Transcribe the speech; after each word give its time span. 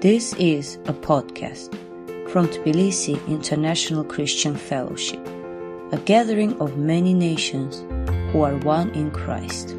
This 0.00 0.32
is 0.38 0.76
a 0.86 0.94
podcast 0.94 1.68
from 2.30 2.48
Tbilisi 2.48 3.20
International 3.28 4.02
Christian 4.02 4.56
Fellowship, 4.56 5.20
a 5.92 5.98
gathering 5.98 6.58
of 6.58 6.78
many 6.78 7.12
nations 7.12 7.80
who 8.32 8.40
are 8.40 8.56
one 8.60 8.88
in 8.92 9.10
Christ. 9.10 9.76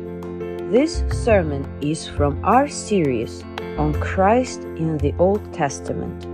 This 0.70 1.04
sermon 1.10 1.66
is 1.82 2.08
from 2.08 2.40
our 2.46 2.68
series 2.68 3.42
on 3.80 4.00
Christ 4.00 4.62
in 4.78 5.00
the 5.00 5.12
Old 5.18 5.42
Testament. 5.56 6.28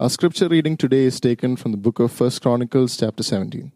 Our 0.00 0.10
scripture 0.10 0.48
reading 0.48 0.76
today 0.76 1.04
is 1.04 1.20
taken 1.20 1.54
from 1.54 1.70
the 1.70 1.78
book 1.78 2.00
of 2.00 2.20
1 2.20 2.30
Chronicles, 2.42 2.96
chapter 2.96 3.22
17. 3.22 3.70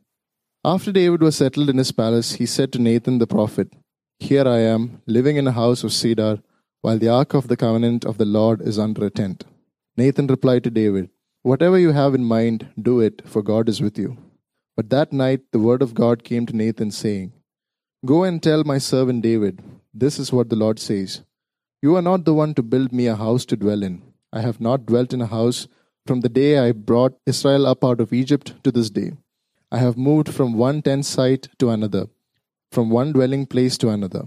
After 0.65 0.93
David 0.93 1.23
was 1.23 1.35
settled 1.35 1.71
in 1.71 1.79
his 1.79 1.91
palace, 1.91 2.35
he 2.35 2.47
said 2.47 2.73
to 2.73 2.79
Nathan 2.81 3.19
the 3.19 3.27
prophet, 3.27 3.73
Here 4.21 4.47
I 4.47 4.59
am, 4.61 5.03
living 5.07 5.37
in 5.37 5.49
a 5.49 5.53
house 5.53 5.83
of 5.83 5.93
cedar, 5.93 6.41
while 6.83 6.99
the 6.99 7.09
ark 7.09 7.35
of 7.35 7.49
the 7.49 7.57
covenant 7.57 8.05
of 8.05 8.17
the 8.17 8.25
Lord 8.25 8.63
is 8.63 8.79
under 8.79 9.05
a 9.05 9.11
tent. 9.11 9.45
Nathan 9.97 10.29
replied 10.29 10.63
to 10.63 10.71
David, 10.71 11.11
Whatever 11.43 11.81
you 11.81 11.91
have 11.91 12.15
in 12.15 12.23
mind, 12.23 12.69
do 12.81 13.01
it, 13.01 13.23
for 13.27 13.43
God 13.43 13.69
is 13.69 13.81
with 13.81 13.99
you. 13.99 14.17
But 14.77 14.89
that 14.91 15.13
night 15.13 15.41
the 15.51 15.59
word 15.59 15.83
of 15.83 15.95
God 15.95 16.23
came 16.23 16.47
to 16.47 16.57
Nathan, 16.57 16.93
saying, 16.93 17.33
Go 18.07 18.23
and 18.23 18.41
tell 18.41 18.63
my 18.63 18.79
servant 18.79 19.23
David, 19.23 19.61
This 19.93 20.21
is 20.21 20.33
what 20.33 20.49
the 20.49 20.57
Lord 20.57 20.79
says 20.79 21.23
You 21.83 21.97
are 21.97 22.03
not 22.03 22.25
the 22.25 22.35
one 22.35 22.55
to 22.55 22.63
build 22.63 22.93
me 22.93 23.09
a 23.09 23.17
house 23.17 23.45
to 23.47 23.57
dwell 23.57 23.83
in. 23.83 24.01
I 24.33 24.43
have 24.43 24.61
not 24.61 24.87
dwelt 24.87 25.13
in 25.13 25.21
a 25.21 25.27
house 25.27 25.67
from 26.07 26.21
the 26.21 26.29
day 26.29 26.59
I 26.59 26.71
brought 26.71 27.19
Israel 27.27 27.67
up 27.67 27.85
out 27.85 28.01
of 28.01 28.13
Egypt 28.13 28.55
to 28.63 28.71
this 28.71 28.91
day. 28.91 29.15
I 29.75 29.79
have 29.79 29.97
moved 29.97 30.29
from 30.29 30.53
one 30.53 30.83
tent 30.83 31.07
site 31.07 31.49
to 31.59 31.71
another, 31.71 32.09
from 32.71 32.91
one 32.91 33.13
dwelling 33.13 33.47
place 33.47 33.79
to 33.79 33.89
another. 33.89 34.25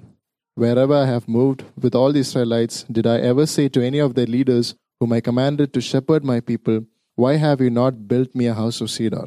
Wherever 0.56 0.96
I 0.96 1.06
have 1.06 1.28
moved 1.28 1.64
with 1.80 1.94
all 1.94 2.12
the 2.12 2.22
Israelites, 2.22 2.84
did 2.92 3.06
I 3.06 3.20
ever 3.20 3.46
say 3.46 3.70
to 3.70 3.86
any 3.86 4.00
of 4.00 4.16
their 4.16 4.26
leaders, 4.26 4.74
whom 5.00 5.14
I 5.14 5.22
commanded 5.22 5.72
to 5.74 5.82
shepherd 5.82 6.26
my 6.26 6.40
people, 6.40 6.86
Why 7.14 7.36
have 7.36 7.62
you 7.62 7.70
not 7.70 8.08
built 8.08 8.34
me 8.34 8.48
a 8.48 8.56
house 8.56 8.82
of 8.82 8.90
cedar? 8.90 9.26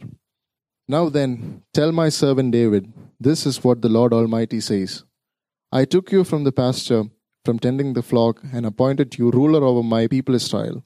Now 0.88 1.08
then, 1.08 1.62
tell 1.72 1.92
my 1.92 2.08
servant 2.08 2.50
David, 2.50 2.92
This 3.20 3.46
is 3.46 3.62
what 3.62 3.80
the 3.82 3.88
Lord 3.88 4.12
Almighty 4.12 4.58
says 4.58 5.04
I 5.70 5.84
took 5.84 6.10
you 6.10 6.24
from 6.24 6.42
the 6.42 6.50
pasture, 6.50 7.04
from 7.44 7.60
tending 7.60 7.92
the 7.92 8.02
flock, 8.02 8.42
and 8.52 8.66
appointed 8.66 9.18
you 9.18 9.30
ruler 9.30 9.62
over 9.62 9.84
my 9.84 10.08
people 10.08 10.34
Israel. 10.34 10.82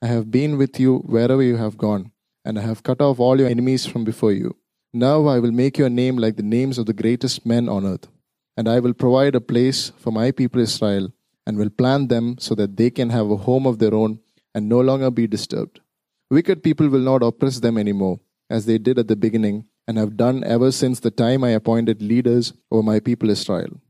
I 0.00 0.06
have 0.06 0.30
been 0.30 0.56
with 0.56 0.80
you 0.80 1.00
wherever 1.00 1.42
you 1.42 1.58
have 1.58 1.76
gone, 1.76 2.12
and 2.46 2.58
I 2.58 2.62
have 2.62 2.82
cut 2.82 3.02
off 3.02 3.20
all 3.20 3.38
your 3.38 3.50
enemies 3.50 3.84
from 3.84 4.04
before 4.04 4.32
you. 4.32 4.56
Now 4.92 5.26
I 5.26 5.38
will 5.38 5.52
make 5.52 5.78
your 5.78 5.88
name 5.88 6.16
like 6.16 6.36
the 6.36 6.42
names 6.42 6.76
of 6.76 6.86
the 6.86 6.92
greatest 6.92 7.46
men 7.46 7.68
on 7.68 7.86
earth, 7.86 8.08
and 8.56 8.68
I 8.68 8.80
will 8.80 8.92
provide 8.92 9.36
a 9.36 9.40
place 9.40 9.90
for 9.96 10.10
my 10.10 10.32
people 10.32 10.60
Israel, 10.60 11.12
and 11.46 11.56
will 11.56 11.70
plant 11.70 12.08
them 12.08 12.36
so 12.38 12.56
that 12.56 12.76
they 12.76 12.90
can 12.90 13.10
have 13.10 13.30
a 13.30 13.36
home 13.36 13.66
of 13.66 13.78
their 13.78 13.94
own 13.94 14.18
and 14.52 14.68
no 14.68 14.80
longer 14.80 15.10
be 15.10 15.28
disturbed. 15.28 15.80
Wicked 16.28 16.64
people 16.64 16.88
will 16.88 17.00
not 17.00 17.22
oppress 17.22 17.60
them 17.60 17.78
anymore, 17.78 18.18
as 18.48 18.66
they 18.66 18.78
did 18.78 18.98
at 18.98 19.06
the 19.06 19.14
beginning, 19.14 19.66
and 19.86 19.96
have 19.96 20.16
done 20.16 20.42
ever 20.42 20.72
since 20.72 20.98
the 20.98 21.10
time 21.12 21.44
I 21.44 21.50
appointed 21.50 22.02
leaders 22.02 22.52
over 22.70 22.82
my 22.82 22.98
people 22.98 23.30
Israel. 23.30 23.80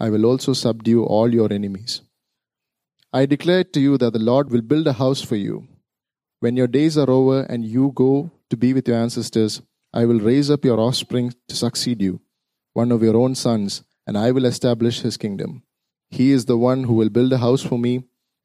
I 0.00 0.10
will 0.10 0.26
also 0.26 0.52
subdue 0.52 1.04
all 1.04 1.32
your 1.32 1.52
enemies. 1.52 2.02
I 3.12 3.26
declare 3.26 3.64
to 3.64 3.80
you 3.80 3.96
that 3.98 4.12
the 4.12 4.18
Lord 4.18 4.50
will 4.50 4.60
build 4.60 4.86
a 4.88 4.92
house 4.92 5.22
for 5.22 5.36
you. 5.36 5.68
When 6.40 6.56
your 6.56 6.66
days 6.66 6.98
are 6.98 7.10
over 7.10 7.42
and 7.42 7.64
you 7.64 7.92
go 7.94 8.30
to 8.50 8.56
be 8.56 8.72
with 8.74 8.86
your 8.86 8.96
ancestors, 8.96 9.62
I 10.00 10.04
will 10.08 10.20
raise 10.28 10.50
up 10.54 10.64
your 10.68 10.78
offspring 10.86 11.34
to 11.48 11.56
succeed 11.60 12.02
you, 12.06 12.20
one 12.80 12.92
of 12.96 13.02
your 13.06 13.16
own 13.22 13.34
sons, 13.34 13.82
and 14.06 14.16
I 14.24 14.30
will 14.36 14.46
establish 14.50 15.00
his 15.00 15.16
kingdom. 15.24 15.62
He 16.18 16.30
is 16.36 16.44
the 16.44 16.56
one 16.56 16.84
who 16.84 16.94
will 17.00 17.14
build 17.16 17.32
a 17.32 17.42
house 17.46 17.64
for 17.70 17.78
me, 17.86 17.94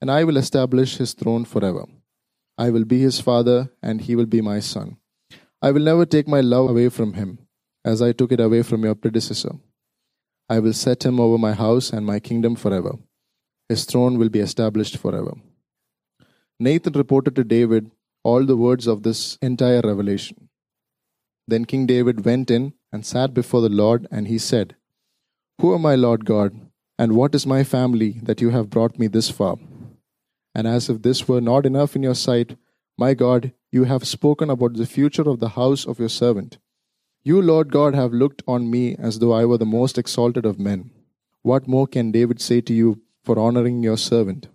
and 0.02 0.12
I 0.18 0.24
will 0.24 0.42
establish 0.44 0.98
his 0.98 1.14
throne 1.14 1.46
forever. 1.46 1.86
I 2.58 2.70
will 2.70 2.86
be 2.94 3.00
his 3.08 3.20
father, 3.30 3.60
and 3.82 4.02
he 4.02 4.16
will 4.20 4.32
be 4.36 4.42
my 4.42 4.60
son. 4.60 4.98
I 5.62 5.72
will 5.72 5.88
never 5.92 6.06
take 6.06 6.28
my 6.36 6.42
love 6.42 6.70
away 6.70 6.90
from 6.90 7.14
him, 7.22 7.40
as 7.94 8.02
I 8.02 8.12
took 8.12 8.32
it 8.38 8.46
away 8.50 8.64
from 8.64 8.84
your 8.84 8.96
predecessor. 8.96 9.56
I 10.50 10.60
will 10.60 10.74
set 10.74 11.06
him 11.06 11.20
over 11.20 11.38
my 11.38 11.54
house 11.54 11.92
and 11.94 12.06
my 12.06 12.20
kingdom 12.20 12.56
forever 12.56 12.98
his 13.70 13.86
throne 13.86 14.18
will 14.20 14.30
be 14.30 14.40
established 14.40 14.98
forever. 14.98 15.34
Nathan 16.60 16.94
reported 16.94 17.36
to 17.36 17.44
David 17.44 17.92
all 18.24 18.46
the 18.46 18.58
words 18.58 18.88
of 18.88 19.04
this 19.04 19.38
entire 19.42 19.82
revelation. 19.82 20.43
Then 21.48 21.66
King 21.66 21.86
David 21.86 22.26
went 22.26 22.50
in 22.50 22.74
and 22.92 23.06
sat 23.06 23.34
before 23.34 23.62
the 23.62 23.70
Lord, 23.70 24.08
and 24.12 24.28
he 24.28 24.38
said, 24.38 24.76
Who 25.60 25.74
am 25.74 25.86
I, 25.86 25.96
Lord 25.96 26.26
God, 26.26 26.60
and 26.98 27.16
what 27.16 27.36
is 27.36 27.46
my 27.46 27.64
family 27.64 28.20
that 28.24 28.42
you 28.42 28.52
have 28.52 28.70
brought 28.70 29.00
me 29.00 29.08
this 29.08 29.30
far? 29.30 29.58
And 30.56 30.68
as 30.68 30.90
if 30.90 31.02
this 31.02 31.28
were 31.28 31.42
not 31.42 31.66
enough 31.66 31.96
in 31.96 32.04
your 32.04 32.16
sight, 32.16 32.58
my 32.98 33.14
God, 33.14 33.52
you 33.72 33.86
have 33.86 34.08
spoken 34.08 34.50
about 34.50 34.76
the 34.76 34.86
future 34.86 35.28
of 35.28 35.40
the 35.40 35.50
house 35.50 35.86
of 35.86 36.00
your 36.00 36.10
servant. 36.10 36.60
You, 37.24 37.42
Lord 37.42 37.72
God, 37.72 37.96
have 37.96 38.14
looked 38.14 38.44
on 38.48 38.70
me 38.70 38.96
as 38.98 39.20
though 39.20 39.34
I 39.34 39.46
were 39.46 39.58
the 39.58 39.66
most 39.66 39.98
exalted 39.98 40.46
of 40.46 40.60
men. 40.60 40.92
What 41.42 41.68
more 41.68 41.88
can 41.88 42.12
David 42.12 42.40
say 42.40 42.62
to 42.62 42.74
you 42.74 43.02
for 43.24 43.40
honoring 43.40 43.82
your 43.82 43.98
servant. 43.98 44.48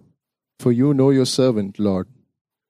For 0.59 0.71
you 0.71 0.95
know 0.95 1.11
your 1.11 1.27
servant, 1.27 1.79
Lord. 1.79 2.09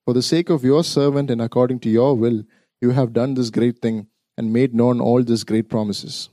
For 0.05 0.15
the 0.15 0.23
sake 0.23 0.49
of 0.49 0.65
your 0.65 0.85
servant 0.85 1.31
and 1.31 1.43
according 1.43 1.81
to 1.81 1.91
your 1.91 2.17
will, 2.17 2.45
you 2.81 2.91
have 2.91 3.13
done 3.13 3.35
this 3.35 3.51
great 3.51 3.81
thing 3.81 4.07
and 4.37 4.53
made 4.53 4.75
known 4.75 5.01
all 5.01 5.23
these 5.23 5.45
great 5.45 5.69
promises. 5.69 6.29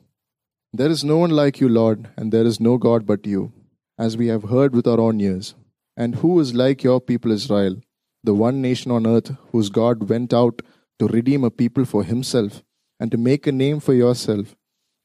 There 0.71 0.89
is 0.89 1.03
no 1.03 1.17
one 1.17 1.31
like 1.31 1.59
you, 1.59 1.69
Lord, 1.69 2.09
and 2.15 2.31
there 2.31 2.45
is 2.45 2.59
no 2.59 2.77
God 2.77 3.05
but 3.05 3.25
you, 3.25 3.51
as 3.97 4.17
we 4.17 4.27
have 4.27 4.43
heard 4.43 4.75
with 4.75 4.87
our 4.87 4.99
own 4.99 5.21
ears. 5.21 5.55
And 5.97 6.15
who 6.15 6.39
is 6.39 6.53
like 6.53 6.83
your 6.83 6.99
people 6.99 7.31
Israel, 7.31 7.77
the 8.23 8.33
one 8.33 8.61
nation 8.61 8.91
on 8.91 9.07
earth 9.07 9.31
whose 9.51 9.69
God 9.69 10.09
went 10.09 10.33
out 10.33 10.61
to 10.99 11.07
redeem 11.07 11.43
a 11.43 11.51
people 11.51 11.85
for 11.85 12.03
himself 12.03 12.63
and 12.99 13.11
to 13.11 13.17
make 13.17 13.47
a 13.47 13.51
name 13.51 13.79
for 13.79 13.93
yourself 13.93 14.55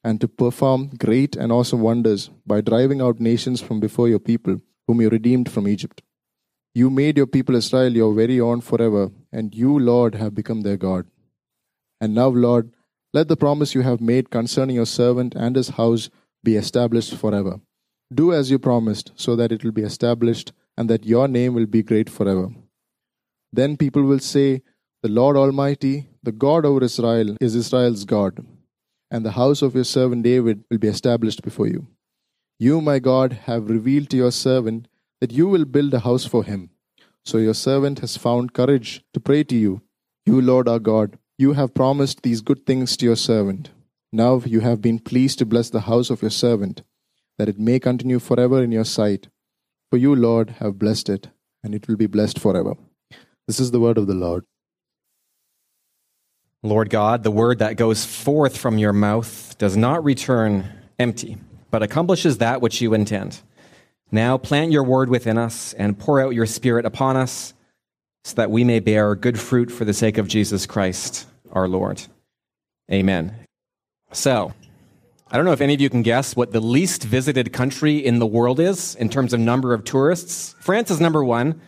and 0.03 0.19
to 0.19 0.27
perform 0.27 0.89
great 0.97 1.35
and 1.35 1.51
awesome 1.51 1.81
wonders 1.81 2.29
by 2.45 2.59
driving 2.61 3.01
out 3.01 3.19
nations 3.19 3.61
from 3.61 3.79
before 3.79 4.09
your 4.09 4.19
people, 4.19 4.59
whom 4.87 5.01
you 5.01 5.09
redeemed 5.09 5.51
from 5.51 5.67
Egypt. 5.67 6.01
You 6.73 6.89
made 6.89 7.17
your 7.17 7.27
people 7.27 7.55
Israel 7.55 7.95
your 7.95 8.13
very 8.13 8.39
own 8.39 8.61
forever, 8.61 9.11
and 9.31 9.53
you, 9.53 9.77
Lord, 9.77 10.15
have 10.15 10.33
become 10.33 10.61
their 10.61 10.77
God. 10.77 11.05
And 12.01 12.13
now, 12.13 12.27
Lord, 12.27 12.73
let 13.13 13.29
the 13.29 13.37
promise 13.37 13.73
you 13.73 13.81
have 13.83 14.01
made 14.01 14.29
concerning 14.29 14.75
your 14.75 14.85
servant 14.85 15.35
and 15.35 15.55
his 15.55 15.69
house 15.69 16.09
be 16.43 16.57
established 16.57 17.15
forever. 17.15 17.61
Do 18.13 18.33
as 18.33 18.51
you 18.51 18.59
promised, 18.59 19.13
so 19.15 19.37
that 19.37 19.53
it 19.53 19.63
will 19.63 19.71
be 19.71 19.83
established, 19.83 20.51
and 20.75 20.89
that 20.89 21.05
your 21.05 21.29
name 21.29 21.53
will 21.53 21.65
be 21.65 21.83
great 21.83 22.09
forever. 22.09 22.49
Then 23.53 23.77
people 23.77 24.03
will 24.03 24.19
say, 24.19 24.63
The 25.03 25.09
Lord 25.09 25.37
Almighty, 25.37 26.09
the 26.23 26.33
God 26.33 26.65
over 26.65 26.83
Israel, 26.83 27.37
is 27.39 27.55
Israel's 27.55 28.03
God 28.03 28.45
and 29.11 29.25
the 29.25 29.37
house 29.37 29.61
of 29.61 29.75
your 29.75 29.83
servant 29.83 30.23
David 30.23 30.63
will 30.71 30.77
be 30.77 30.87
established 30.87 31.43
before 31.43 31.67
you. 31.67 31.85
You, 32.57 32.79
my 32.79 32.97
God, 32.99 33.33
have 33.47 33.69
revealed 33.69 34.09
to 34.11 34.17
your 34.17 34.31
servant 34.31 34.87
that 35.19 35.33
you 35.33 35.47
will 35.47 35.65
build 35.65 35.93
a 35.93 35.99
house 35.99 36.25
for 36.25 36.43
him. 36.45 36.69
So 37.25 37.37
your 37.37 37.53
servant 37.53 37.99
has 37.99 38.17
found 38.17 38.53
courage 38.53 39.03
to 39.13 39.19
pray 39.19 39.43
to 39.43 39.55
you. 39.55 39.81
You, 40.25 40.41
Lord 40.41 40.69
our 40.69 40.79
God, 40.79 41.17
you 41.41 41.53
have 41.53 41.73
promised 41.73 42.21
these 42.21 42.41
good 42.41 42.65
things 42.65 42.95
to 42.95 43.05
your 43.05 43.15
servant. 43.15 43.71
Now 44.13 44.41
you 44.45 44.59
have 44.59 44.81
been 44.81 44.99
pleased 44.99 45.39
to 45.39 45.45
bless 45.45 45.69
the 45.69 45.81
house 45.81 46.09
of 46.09 46.21
your 46.21 46.31
servant, 46.31 46.83
that 47.37 47.49
it 47.49 47.59
may 47.59 47.79
continue 47.79 48.19
forever 48.19 48.63
in 48.63 48.71
your 48.71 48.85
sight. 48.85 49.27
For 49.89 49.97
you, 49.97 50.15
Lord, 50.15 50.51
have 50.59 50.77
blessed 50.77 51.09
it, 51.09 51.29
and 51.63 51.73
it 51.73 51.87
will 51.87 51.97
be 51.97 52.05
blessed 52.05 52.37
forever. 52.37 52.75
This 53.47 53.59
is 53.59 53.71
the 53.71 53.79
word 53.79 53.97
of 53.97 54.07
the 54.07 54.13
Lord. 54.13 54.45
Lord 56.63 56.91
God, 56.91 57.23
the 57.23 57.31
word 57.31 57.57
that 57.57 57.75
goes 57.75 58.05
forth 58.05 58.55
from 58.55 58.77
your 58.77 58.93
mouth 58.93 59.57
does 59.57 59.75
not 59.75 60.03
return 60.03 60.71
empty, 60.99 61.37
but 61.71 61.81
accomplishes 61.81 62.37
that 62.37 62.61
which 62.61 62.81
you 62.81 62.93
intend. 62.93 63.41
Now 64.11 64.37
plant 64.37 64.71
your 64.71 64.83
word 64.83 65.09
within 65.09 65.39
us 65.39 65.73
and 65.73 65.97
pour 65.97 66.21
out 66.21 66.35
your 66.35 66.45
spirit 66.45 66.85
upon 66.85 67.17
us 67.17 67.55
so 68.23 68.35
that 68.35 68.51
we 68.51 68.63
may 68.63 68.79
bear 68.79 69.15
good 69.15 69.39
fruit 69.39 69.71
for 69.71 69.85
the 69.85 69.93
sake 69.93 70.19
of 70.19 70.27
Jesus 70.27 70.67
Christ, 70.67 71.25
our 71.51 71.67
Lord. 71.67 72.01
Amen. 72.91 73.35
So, 74.11 74.53
I 75.29 75.37
don't 75.37 75.45
know 75.45 75.53
if 75.53 75.61
any 75.61 75.73
of 75.73 75.79
you 75.79 75.89
can 75.89 76.01
guess 76.01 76.35
what 76.35 76.51
the 76.51 76.59
least 76.59 77.03
visited 77.03 77.53
country 77.53 77.97
in 77.97 78.19
the 78.19 78.27
world 78.27 78.59
is 78.59 78.95
in 78.95 79.07
terms 79.07 79.31
of 79.31 79.39
number 79.39 79.73
of 79.73 79.85
tourists. 79.85 80.55
France 80.59 80.91
is 80.91 80.99
number 80.99 81.23
one. 81.23 81.61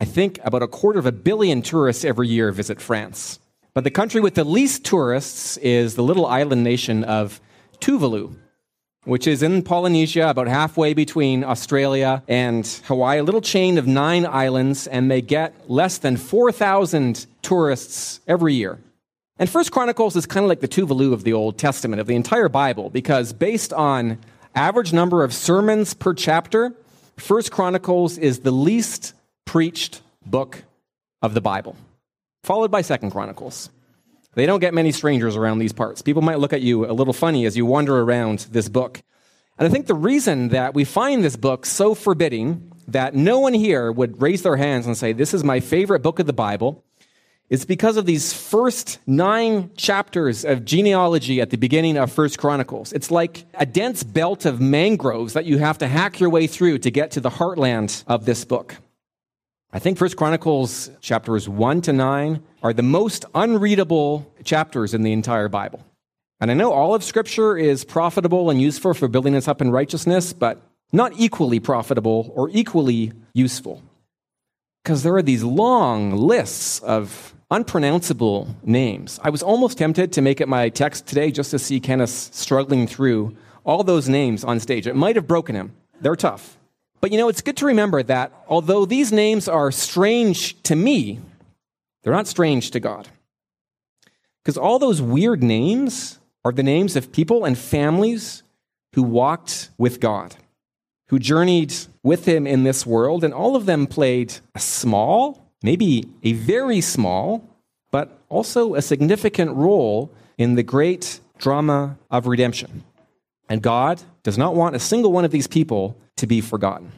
I 0.00 0.06
think 0.06 0.40
about 0.44 0.62
a 0.62 0.66
quarter 0.66 0.98
of 0.98 1.04
a 1.04 1.12
billion 1.12 1.60
tourists 1.60 2.04
every 2.04 2.28
year 2.28 2.50
visit 2.52 2.80
France. 2.80 3.38
But 3.74 3.84
the 3.84 3.90
country 3.90 4.20
with 4.20 4.34
the 4.34 4.44
least 4.44 4.84
tourists 4.84 5.58
is 5.58 5.94
the 5.94 6.02
little 6.02 6.26
island 6.26 6.64
nation 6.64 7.04
of 7.04 7.40
Tuvalu, 7.80 8.34
which 9.04 9.26
is 9.26 9.42
in 9.42 9.62
Polynesia, 9.62 10.30
about 10.30 10.48
halfway 10.48 10.94
between 10.94 11.44
Australia 11.44 12.22
and 12.28 12.66
Hawaii, 12.86 13.18
a 13.18 13.22
little 13.22 13.40
chain 13.40 13.76
of 13.76 13.86
nine 13.86 14.24
islands, 14.24 14.86
and 14.86 15.10
they 15.10 15.20
get 15.20 15.70
less 15.70 15.98
than 15.98 16.16
4,000 16.16 17.26
tourists 17.42 18.20
every 18.26 18.54
year. 18.54 18.78
And 19.38 19.48
First 19.48 19.72
Chronicles 19.72 20.14
is 20.14 20.26
kind 20.26 20.44
of 20.44 20.48
like 20.48 20.60
the 20.60 20.68
Tuvalu 20.68 21.12
of 21.12 21.24
the 21.24 21.32
Old 21.32 21.58
Testament, 21.58 22.00
of 22.00 22.06
the 22.06 22.14
entire 22.14 22.48
Bible, 22.48 22.90
because 22.90 23.32
based 23.32 23.72
on 23.72 24.18
average 24.54 24.92
number 24.92 25.24
of 25.24 25.32
sermons 25.32 25.94
per 25.94 26.14
chapter, 26.14 26.74
First 27.16 27.50
Chronicles 27.50 28.18
is 28.18 28.40
the 28.40 28.50
least 28.50 29.14
preached 29.44 30.02
book 30.24 30.64
of 31.22 31.34
the 31.34 31.40
Bible, 31.40 31.76
followed 32.44 32.70
by 32.70 32.82
Second 32.82 33.10
Chronicles. 33.10 33.70
They 34.34 34.46
don't 34.46 34.60
get 34.60 34.74
many 34.74 34.92
strangers 34.92 35.36
around 35.36 35.58
these 35.58 35.72
parts. 35.72 36.02
People 36.02 36.22
might 36.22 36.38
look 36.38 36.52
at 36.52 36.62
you 36.62 36.90
a 36.90 36.92
little 36.92 37.12
funny 37.12 37.44
as 37.44 37.56
you 37.56 37.66
wander 37.66 38.00
around 38.00 38.46
this 38.50 38.68
book. 38.68 39.02
And 39.58 39.68
I 39.68 39.70
think 39.70 39.86
the 39.86 39.94
reason 39.94 40.48
that 40.48 40.74
we 40.74 40.84
find 40.84 41.22
this 41.22 41.36
book 41.36 41.66
so 41.66 41.94
forbidding 41.94 42.72
that 42.88 43.14
no 43.14 43.38
one 43.40 43.52
here 43.52 43.92
would 43.92 44.20
raise 44.20 44.42
their 44.42 44.56
hands 44.56 44.86
and 44.86 44.96
say, 44.96 45.12
This 45.12 45.34
is 45.34 45.44
my 45.44 45.60
favorite 45.60 46.02
book 46.02 46.18
of 46.18 46.26
the 46.26 46.32
Bible, 46.32 46.82
is 47.52 47.66
because 47.66 47.98
of 47.98 48.06
these 48.06 48.32
first 48.32 48.98
nine 49.06 49.70
chapters 49.76 50.42
of 50.42 50.64
genealogy 50.64 51.38
at 51.38 51.50
the 51.50 51.58
beginning 51.58 51.98
of 51.98 52.10
First 52.10 52.38
Chronicles. 52.38 52.94
It's 52.94 53.10
like 53.10 53.44
a 53.52 53.66
dense 53.66 54.02
belt 54.02 54.46
of 54.46 54.58
mangroves 54.58 55.34
that 55.34 55.44
you 55.44 55.58
have 55.58 55.76
to 55.78 55.86
hack 55.86 56.18
your 56.18 56.30
way 56.30 56.46
through 56.46 56.78
to 56.78 56.90
get 56.90 57.10
to 57.10 57.20
the 57.20 57.28
heartland 57.28 58.04
of 58.06 58.24
this 58.24 58.46
book. 58.46 58.76
I 59.70 59.78
think 59.80 59.98
First 59.98 60.16
Chronicles 60.16 60.90
chapters 61.02 61.46
1 61.46 61.82
to 61.82 61.92
9 61.92 62.42
are 62.62 62.72
the 62.72 62.82
most 62.82 63.26
unreadable 63.34 64.32
chapters 64.44 64.94
in 64.94 65.02
the 65.02 65.12
entire 65.12 65.50
Bible. 65.50 65.84
And 66.40 66.50
I 66.50 66.54
know 66.54 66.72
all 66.72 66.94
of 66.94 67.04
Scripture 67.04 67.58
is 67.58 67.84
profitable 67.84 68.48
and 68.48 68.62
useful 68.62 68.94
for 68.94 69.08
building 69.08 69.36
us 69.36 69.46
up 69.46 69.60
in 69.60 69.70
righteousness, 69.70 70.32
but 70.32 70.62
not 70.90 71.12
equally 71.18 71.60
profitable 71.60 72.32
or 72.34 72.48
equally 72.48 73.12
useful. 73.34 73.82
Because 74.82 75.02
there 75.02 75.14
are 75.14 75.22
these 75.22 75.44
long 75.44 76.12
lists 76.12 76.80
of 76.80 77.34
unpronounceable 77.52 78.56
names. 78.64 79.20
I 79.22 79.28
was 79.28 79.42
almost 79.42 79.76
tempted 79.76 80.12
to 80.14 80.22
make 80.22 80.40
it 80.40 80.48
my 80.48 80.70
text 80.70 81.06
today 81.06 81.30
just 81.30 81.50
to 81.50 81.58
see 81.58 81.80
Kenneth 81.80 82.10
struggling 82.10 82.86
through 82.86 83.36
all 83.62 83.84
those 83.84 84.08
names 84.08 84.42
on 84.42 84.58
stage. 84.58 84.86
It 84.86 84.96
might 84.96 85.16
have 85.16 85.26
broken 85.26 85.54
him. 85.54 85.72
They're 86.00 86.16
tough. 86.16 86.56
But 87.00 87.12
you 87.12 87.18
know, 87.18 87.28
it's 87.28 87.42
good 87.42 87.58
to 87.58 87.66
remember 87.66 88.02
that 88.04 88.32
although 88.48 88.86
these 88.86 89.12
names 89.12 89.48
are 89.48 89.70
strange 89.70 90.60
to 90.62 90.74
me, 90.74 91.20
they're 92.02 92.12
not 92.12 92.26
strange 92.26 92.70
to 92.70 92.80
God. 92.80 93.08
Because 94.42 94.56
all 94.56 94.78
those 94.78 95.02
weird 95.02 95.42
names 95.42 96.18
are 96.44 96.52
the 96.52 96.62
names 96.62 96.96
of 96.96 97.12
people 97.12 97.44
and 97.44 97.56
families 97.56 98.42
who 98.94 99.02
walked 99.02 99.70
with 99.76 100.00
God, 100.00 100.36
who 101.08 101.18
journeyed 101.18 101.74
with 102.02 102.24
Him 102.26 102.46
in 102.46 102.64
this 102.64 102.86
world, 102.86 103.22
and 103.22 103.34
all 103.34 103.56
of 103.56 103.66
them 103.66 103.86
played 103.86 104.34
a 104.54 104.58
small, 104.58 105.41
maybe 105.62 106.08
a 106.22 106.32
very 106.32 106.80
small, 106.80 107.48
but 107.90 108.18
also 108.28 108.74
a 108.74 108.82
significant 108.82 109.52
role 109.52 110.10
in 110.38 110.54
the 110.54 110.62
great 110.62 111.20
drama 111.38 111.98
of 112.10 112.26
redemption. 112.26 112.82
And 113.48 113.62
God 113.62 114.00
does 114.22 114.38
not 114.38 114.54
want 114.54 114.76
a 114.76 114.78
single 114.78 115.12
one 115.12 115.24
of 115.24 115.30
these 115.30 115.46
people 115.46 115.96
to 116.16 116.26
be 116.26 116.40
forgotten. 116.40 116.92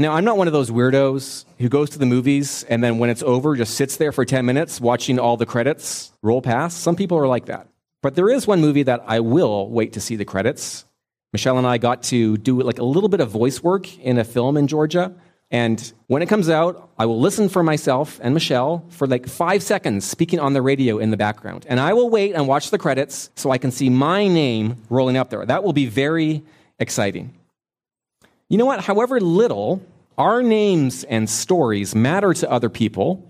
Now, 0.00 0.12
I'm 0.12 0.24
not 0.24 0.36
one 0.36 0.46
of 0.46 0.52
those 0.52 0.70
weirdos 0.70 1.44
who 1.58 1.68
goes 1.68 1.90
to 1.90 1.98
the 1.98 2.06
movies 2.06 2.62
and 2.68 2.84
then 2.84 2.98
when 2.98 3.10
it's 3.10 3.22
over 3.24 3.56
just 3.56 3.74
sits 3.74 3.96
there 3.96 4.12
for 4.12 4.24
10 4.24 4.46
minutes 4.46 4.80
watching 4.80 5.18
all 5.18 5.36
the 5.36 5.46
credits 5.46 6.12
roll 6.22 6.40
past. 6.40 6.78
Some 6.80 6.94
people 6.94 7.18
are 7.18 7.26
like 7.26 7.46
that. 7.46 7.66
But 8.00 8.14
there 8.14 8.30
is 8.30 8.46
one 8.46 8.60
movie 8.60 8.84
that 8.84 9.02
I 9.08 9.18
will 9.18 9.68
wait 9.68 9.94
to 9.94 10.00
see 10.00 10.14
the 10.14 10.24
credits. 10.24 10.84
Michelle 11.32 11.58
and 11.58 11.66
I 11.66 11.78
got 11.78 12.04
to 12.04 12.36
do 12.36 12.62
like 12.62 12.78
a 12.78 12.84
little 12.84 13.08
bit 13.08 13.18
of 13.18 13.30
voice 13.30 13.60
work 13.60 13.98
in 13.98 14.18
a 14.18 14.24
film 14.24 14.56
in 14.56 14.68
Georgia. 14.68 15.12
And 15.50 15.92
when 16.08 16.20
it 16.20 16.28
comes 16.28 16.50
out, 16.50 16.90
I 16.98 17.06
will 17.06 17.20
listen 17.20 17.48
for 17.48 17.62
myself 17.62 18.20
and 18.22 18.34
Michelle 18.34 18.84
for 18.90 19.06
like 19.06 19.26
five 19.26 19.62
seconds 19.62 20.04
speaking 20.04 20.38
on 20.40 20.52
the 20.52 20.60
radio 20.60 20.98
in 20.98 21.10
the 21.10 21.16
background. 21.16 21.64
And 21.68 21.80
I 21.80 21.94
will 21.94 22.10
wait 22.10 22.34
and 22.34 22.46
watch 22.46 22.70
the 22.70 22.78
credits 22.78 23.30
so 23.34 23.50
I 23.50 23.58
can 23.58 23.70
see 23.70 23.88
my 23.88 24.28
name 24.28 24.76
rolling 24.90 25.16
up 25.16 25.30
there. 25.30 25.44
That 25.46 25.64
will 25.64 25.72
be 25.72 25.86
very 25.86 26.42
exciting. 26.78 27.34
You 28.50 28.58
know 28.58 28.66
what? 28.66 28.80
However 28.80 29.20
little 29.20 29.82
our 30.18 30.42
names 30.42 31.04
and 31.04 31.30
stories 31.30 31.94
matter 31.94 32.34
to 32.34 32.50
other 32.50 32.68
people, 32.68 33.24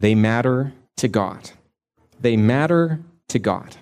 they 0.00 0.14
matter 0.14 0.74
to 0.96 1.08
God. 1.08 1.50
They 2.20 2.36
matter 2.36 3.00
to 3.28 3.38
God. 3.38 3.76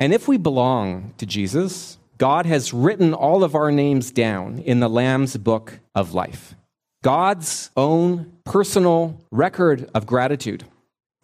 And 0.00 0.12
if 0.12 0.28
we 0.28 0.36
belong 0.36 1.14
to 1.18 1.26
Jesus, 1.26 1.98
God 2.18 2.46
has 2.46 2.72
written 2.72 3.12
all 3.12 3.42
of 3.42 3.54
our 3.54 3.72
names 3.72 4.10
down 4.10 4.58
in 4.58 4.80
the 4.80 4.88
Lamb's 4.88 5.36
book 5.36 5.80
of 5.94 6.14
life. 6.14 6.54
God's 7.02 7.70
own 7.76 8.32
personal 8.44 9.20
record 9.30 9.90
of 9.94 10.06
gratitude 10.06 10.64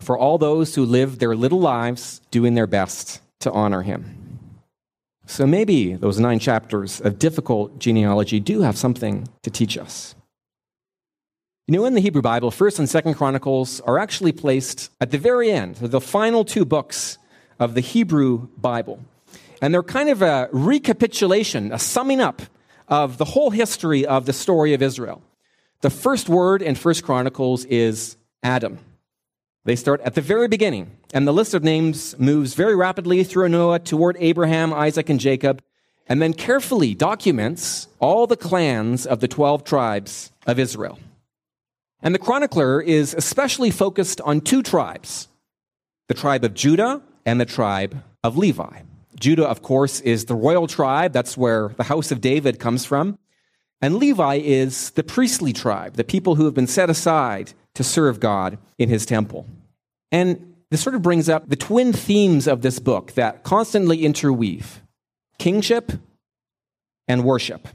for 0.01 0.19
all 0.19 0.39
those 0.39 0.75
who 0.75 0.85
live 0.85 1.19
their 1.19 1.37
little 1.37 1.61
lives 1.61 2.21
doing 2.31 2.55
their 2.55 2.67
best 2.67 3.21
to 3.41 3.53
honor 3.53 3.83
him. 3.83 4.17
So 5.27 5.47
maybe 5.47 5.95
those 5.95 6.19
nine 6.19 6.41
chapters 6.41 7.01
of 7.01 7.19
difficult 7.19 7.79
genealogy 7.79 8.41
do 8.41 8.63
have 8.63 8.77
something 8.77 9.29
to 9.43 9.51
teach 9.51 9.79
us. 9.79 10.17
You 11.69 11.77
know, 11.77 11.85
in 11.85 11.95
the 11.95 12.01
Hebrew 12.01 12.21
Bible, 12.21 12.51
1st 12.51 12.79
and 12.81 12.89
2nd 12.89 13.17
Chronicles 13.17 13.81
are 13.83 13.97
actually 13.97 14.33
placed 14.33 14.91
at 15.01 15.13
the 15.13 15.19
very 15.19 15.53
end, 15.53 15.77
the 15.77 16.01
final 16.01 16.45
two 16.45 16.65
books 16.65 17.17
of 17.61 17.75
the 17.75 17.81
Hebrew 17.81 18.49
Bible. 18.59 18.99
And 19.61 19.75
they're 19.75 19.83
kind 19.83 20.09
of 20.09 20.23
a 20.23 20.49
recapitulation, 20.53 21.73
a 21.73 21.79
summing 21.79 22.21
up 22.21 22.43
of 22.89 23.19
the 23.19 23.25
whole 23.25 23.51
history 23.51 24.07
of 24.07 24.27
the 24.27 24.33
story 24.33 24.75
of 24.75 24.83
Israel. 24.83 25.23
The 25.83 25.91
first 25.91 26.29
word 26.29 26.63
in 26.63 26.75
1st 26.75 27.03
Chronicles 27.03 27.65
is 27.67 28.17
Adam. 28.43 28.79
They 29.65 29.77
start 29.77 30.01
at 30.01 30.15
the 30.15 30.21
very 30.21 30.49
beginning, 30.49 30.91
and 31.13 31.27
the 31.27 31.33
list 31.33 31.55
of 31.55 31.63
names 31.63 32.19
moves 32.19 32.55
very 32.55 32.75
rapidly 32.75 33.25
through 33.25 33.51
Noah 33.51 33.79
toward 33.79 34.17
Abraham, 34.19 34.73
Isaac, 34.73 35.11
and 35.11 35.21
Jacob, 35.21 35.63
and 36.09 36.21
then 36.21 36.33
carefully 36.33 36.95
documents 36.95 37.87
all 37.99 38.27
the 38.27 38.37
clans 38.37 39.07
of 39.07 39.21
the 39.21 39.29
12 39.29 39.63
tribes 39.65 40.33
of 40.47 40.59
Israel. 40.59 40.99
And 42.03 42.15
the 42.15 42.19
chronicler 42.19 42.81
is 42.81 43.15
especially 43.15 43.71
focused 43.71 44.21
on 44.23 44.41
two 44.41 44.63
tribes 44.63 45.29
the 46.09 46.15
tribe 46.15 46.43
of 46.43 46.55
Judah 46.55 47.03
and 47.25 47.41
the 47.41 47.47
tribe 47.47 48.03
of 48.25 48.37
Levi. 48.37 48.81
Judah, 49.19 49.49
of 49.49 49.63
course, 49.63 50.01
is 50.01 50.27
the 50.27 50.35
royal 50.35 50.67
tribe. 50.67 51.13
That's 51.13 51.37
where 51.37 51.69
the 51.77 51.85
house 51.85 52.11
of 52.11 52.21
David 52.21 52.59
comes 52.59 52.85
from. 52.85 53.19
And 53.83 53.97
Levi 53.97 54.37
is 54.37 54.91
the 54.91 55.03
priestly 55.03 55.53
tribe, 55.53 55.95
the 55.95 56.05
people 56.05 56.35
who 56.35 56.45
have 56.45 56.55
been 56.55 56.67
set 56.67 56.91
aside 56.91 57.53
to 57.75 57.83
serve 57.83 58.21
God 58.21 58.59
in 58.79 58.89
his 58.89 59.07
temple. 59.07 59.47
And 60.13 60.55
this 60.71 60.83
sort 60.83 60.95
of 60.95 61.03
brings 61.03 61.29
up 61.29 61.49
the 61.49 61.57
twin 61.57 61.93
themes 61.93 62.47
of 62.47 62.63
this 62.63 62.79
book 62.79 63.13
that 63.13 63.43
constantly 63.43 64.05
interweave 64.05 64.83
kingship 65.39 65.93
and 67.09 67.25
worship. 67.25 67.67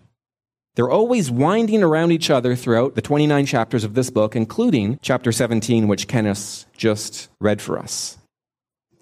They're 0.75 0.89
always 0.89 1.31
winding 1.31 1.83
around 1.83 2.11
each 2.11 2.29
other 2.29 2.55
throughout 2.55 2.95
the 2.95 3.01
29 3.01 3.45
chapters 3.45 3.83
of 3.83 3.95
this 3.95 4.09
book, 4.09 4.35
including 4.35 4.99
chapter 5.01 5.31
17, 5.31 5.87
which 5.87 6.07
Kenneth 6.07 6.65
just 6.77 7.29
read 7.39 7.61
for 7.61 7.79
us. 7.79 8.17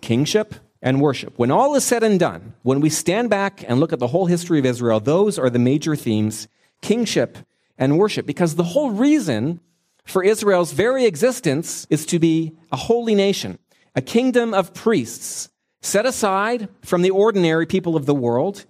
Kingship 0.01 0.55
and 0.83 1.01
worship. 1.01 1.33
When 1.39 1.49
all 1.49 1.73
is 1.73 1.83
said 1.83 2.03
and 2.03 2.19
done, 2.19 2.53
when 2.61 2.81
we 2.81 2.89
stand 2.89 3.31
back 3.31 3.63
and 3.67 3.79
look 3.79 3.93
at 3.93 3.99
the 3.99 4.07
whole 4.07 4.27
history 4.27 4.59
of 4.59 4.65
Israel, 4.65 4.99
those 4.99 5.39
are 5.39 5.49
the 5.49 5.57
major 5.57 5.95
themes 5.95 6.47
kingship 6.81 7.37
and 7.77 7.97
worship, 7.97 8.27
because 8.27 8.53
the 8.53 8.63
whole 8.63 8.91
reason 8.91 9.59
for 10.05 10.23
Israel's 10.23 10.73
very 10.73 11.05
existence 11.05 11.87
is 11.89 12.05
to 12.05 12.19
be 12.19 12.51
a 12.71 12.77
holy 12.77 13.15
nation, 13.15 13.57
a 13.95 14.01
kingdom 14.01 14.53
of 14.53 14.73
priests, 14.73 15.49
set 15.81 16.05
aside 16.05 16.67
from 16.83 17.01
the 17.01 17.09
ordinary 17.09 17.65
people 17.65 17.95
of 17.95 18.05
the 18.05 18.13
world 18.13 18.65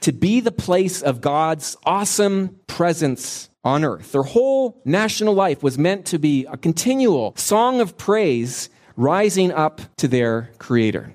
to 0.00 0.12
be 0.12 0.40
the 0.40 0.52
place 0.52 1.02
of 1.02 1.22
God's 1.22 1.76
awesome 1.84 2.60
presence 2.66 3.48
on 3.64 3.82
earth. 3.82 4.12
Their 4.12 4.22
whole 4.22 4.80
national 4.84 5.34
life 5.34 5.62
was 5.62 5.78
meant 5.78 6.06
to 6.06 6.18
be 6.18 6.46
a 6.46 6.56
continual 6.56 7.34
song 7.36 7.80
of 7.80 7.96
praise 7.96 8.68
rising 8.94 9.50
up 9.50 9.80
to 9.96 10.06
their 10.06 10.50
Creator. 10.58 11.14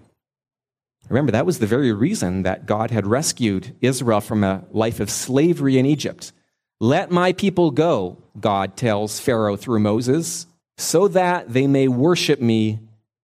Remember, 1.11 1.33
that 1.33 1.45
was 1.45 1.59
the 1.59 1.67
very 1.67 1.91
reason 1.91 2.43
that 2.43 2.65
God 2.65 2.89
had 2.89 3.05
rescued 3.05 3.75
Israel 3.81 4.21
from 4.21 4.45
a 4.45 4.63
life 4.71 5.01
of 5.01 5.09
slavery 5.09 5.77
in 5.77 5.85
Egypt. 5.85 6.31
Let 6.79 7.11
my 7.11 7.33
people 7.33 7.71
go, 7.71 8.17
God 8.39 8.77
tells 8.77 9.19
Pharaoh 9.19 9.57
through 9.57 9.81
Moses, 9.81 10.47
so 10.77 11.09
that 11.09 11.51
they 11.51 11.67
may 11.67 11.89
worship 11.89 12.39
me 12.39 12.79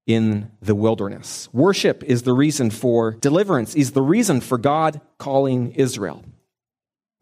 in 0.05 0.51
the 0.61 0.75
wilderness. 0.75 1.47
Worship 1.53 2.03
is 2.03 2.23
the 2.23 2.33
reason 2.33 2.71
for 2.71 3.11
deliverance, 3.11 3.73
is 3.73 3.93
the 3.93 4.01
reason 4.01 4.41
for 4.41 4.57
God 4.57 4.99
calling 5.17 5.71
Israel. 5.71 6.25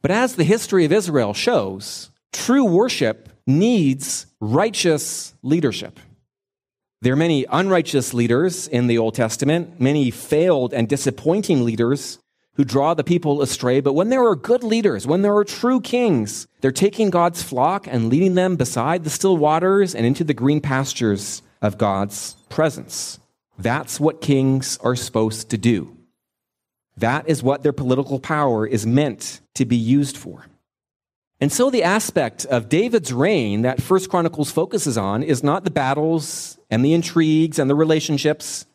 But 0.02 0.10
as 0.12 0.36
the 0.36 0.44
history 0.44 0.84
of 0.84 0.92
Israel 0.92 1.36
shows, 1.36 2.10
true 2.34 2.66
worship 2.66 3.30
needs 3.46 4.26
righteous 4.40 5.36
leadership. 5.44 6.00
There 7.06 7.14
are 7.14 7.16
many 7.16 7.46
unrighteous 7.52 8.16
leaders 8.16 8.68
in 8.68 8.88
the 8.88 8.98
Old 8.98 9.14
Testament, 9.14 9.80
many 9.80 10.10
failed 10.10 10.74
and 10.74 10.90
disappointing 10.90 11.64
leaders 11.64 12.18
who 12.56 12.64
draw 12.64 12.96
the 12.96 13.04
people 13.04 13.44
astray. 13.44 13.80
But 13.80 13.94
when 13.94 14.10
there 14.10 14.26
are 14.26 14.36
good 14.36 14.64
leaders, 14.64 15.06
when 15.06 15.22
there 15.22 15.36
are 15.36 15.44
true 15.44 15.80
kings, 15.80 16.48
they're 16.62 16.72
taking 16.72 17.12
God's 17.12 17.44
flock 17.44 17.86
and 17.86 18.10
leading 18.10 18.34
them 18.34 18.56
beside 18.56 19.04
the 19.04 19.12
still 19.12 19.38
waters 19.38 19.94
and 19.94 20.04
into 20.04 20.24
the 20.24 20.34
green 20.34 20.62
pastures 20.62 21.44
of 21.62 21.78
God's 21.78 22.38
presence. 22.50 23.20
That's 23.60 24.00
what 24.00 24.20
kings 24.20 24.80
are 24.82 24.96
supposed 24.96 25.52
to 25.52 25.60
do. 25.60 25.96
That 26.98 27.30
is 27.30 27.44
what 27.44 27.62
their 27.62 27.72
political 27.72 28.20
power 28.20 28.66
is 28.66 28.88
meant 28.88 29.42
to 29.54 29.66
be 29.66 29.78
used 29.78 30.18
for. 30.18 30.48
And 31.40 31.52
so 31.52 31.70
the 31.70 31.84
aspect 31.84 32.46
of 32.46 32.70
David's 32.70 33.14
reign 33.14 33.62
that 33.62 33.82
First 33.82 34.10
Chronicles 34.10 34.52
focuses 34.52 34.98
on 34.98 35.22
is 35.22 35.44
not 35.44 35.66
the 35.66 35.70
battles 35.70 36.58
and 36.76 36.84
the 36.84 36.94
intrigues 36.94 37.58
and 37.58 37.70
the 37.70 37.76
relationships. 37.76 38.66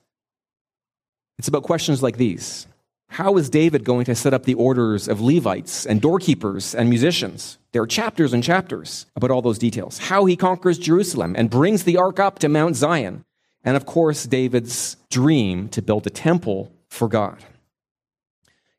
It's 1.38 1.49
about 1.49 1.64
questions 1.64 2.02
like 2.02 2.16
these. 2.16 2.66
How 3.09 3.37
is 3.37 3.50
David 3.50 3.85
going 3.85 4.07
to 4.07 4.14
set 4.14 4.33
up 4.33 4.45
the 4.45 4.54
orders 4.54 5.07
of 5.07 5.21
Levites 5.21 5.85
and 5.85 6.00
doorkeepers 6.00 6.75
and 6.75 6.88
musicians? 6.88 7.59
There 7.73 7.83
are 7.83 7.87
chapters 7.87 8.33
and 8.33 8.42
chapters 8.42 9.04
about 9.16 9.30
all 9.30 9.42
those 9.42 9.59
details. 9.59 9.99
How 9.99 10.25
he 10.25 10.35
conquers 10.35 10.78
Jerusalem 10.78 11.35
and 11.37 11.50
brings 11.50 11.85
the 11.85 11.99
ark 11.99 12.19
up 12.19 12.38
to 12.38 12.49
Mount 12.49 12.75
Zion. 12.75 13.23
And 13.64 13.76
of 13.76 13.85
course, 13.85 14.25
David's 14.25 14.97
dream 15.11 15.69
to 15.69 15.83
build 15.83 16.07
a 16.07 16.11
temple 16.11 16.73
for 16.88 17.07
God. 17.07 17.45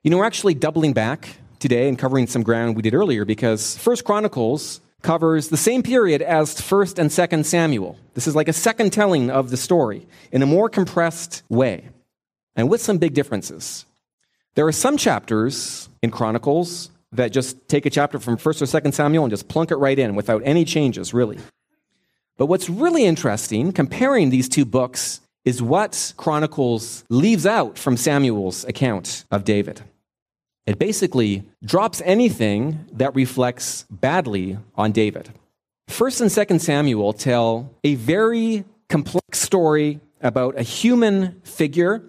You 0.01 0.09
know, 0.09 0.17
we're 0.17 0.25
actually 0.25 0.55
doubling 0.55 0.93
back 0.93 1.35
today 1.59 1.87
and 1.87 1.99
covering 1.99 2.25
some 2.25 2.41
ground 2.41 2.75
we 2.75 2.81
did 2.81 2.95
earlier 2.95 3.23
because 3.23 3.77
First 3.77 4.03
Chronicles 4.03 4.81
covers 5.01 5.50
the 5.50 5.58
same 5.58 5.84
period 5.84 6.22
as 6.22 6.60
First 6.60 7.00
and 7.00 7.12
Second 7.12 7.46
Samuel. 7.46 7.98
This 8.13 8.27
is 8.27 8.36
like 8.36 8.48
a 8.48 8.53
second 8.53 8.91
telling 8.91 9.29
of 9.29 9.50
the 9.50 9.58
story 9.58 10.08
in 10.31 10.41
a 10.41 10.46
more 10.46 10.70
compressed 10.70 11.43
way 11.50 11.89
and 12.55 12.70
with 12.70 12.81
some 12.81 12.98
big 12.98 13.13
differences. 13.13 13.86
There 14.55 14.67
are 14.67 14.72
some 14.72 14.98
chapters 14.98 15.89
in 16.01 16.12
Chronicles 16.12 16.89
that 17.13 17.31
just 17.31 17.67
take 17.67 17.86
a 17.86 17.89
chapter 17.89 18.20
from 18.20 18.38
1st 18.38 18.62
or 18.62 18.81
2nd 18.81 18.93
Samuel 18.93 19.24
and 19.24 19.31
just 19.31 19.48
plunk 19.48 19.72
it 19.72 19.77
right 19.77 19.98
in 19.98 20.15
without 20.15 20.41
any 20.46 20.65
changes, 20.65 21.13
really. 21.13 21.39
But 22.38 22.48
what's 22.48 22.70
really 22.70 23.05
interesting, 23.05 23.72
comparing 23.72 24.29
these 24.29 24.50
two 24.50 24.65
books, 24.65 25.22
is 25.46 25.62
what 25.62 26.13
Chronicles 26.17 27.03
leaves 27.10 27.46
out 27.46 27.77
from 27.77 27.98
Samuel's 27.98 28.63
account 28.65 29.25
of 29.31 29.43
David. 29.43 29.81
It 30.65 30.77
basically 30.77 31.43
drops 31.63 32.01
anything 32.05 32.85
that 32.93 33.15
reflects 33.15 33.85
badly 33.89 34.57
on 34.75 34.91
David. 34.91 35.31
1st 35.89 36.21
and 36.21 36.29
2nd 36.29 36.61
Samuel 36.61 37.13
tell 37.13 37.75
a 37.83 37.95
very 37.95 38.63
complex 38.87 39.39
story 39.39 39.99
about 40.21 40.57
a 40.59 40.63
human 40.63 41.41
figure, 41.43 42.03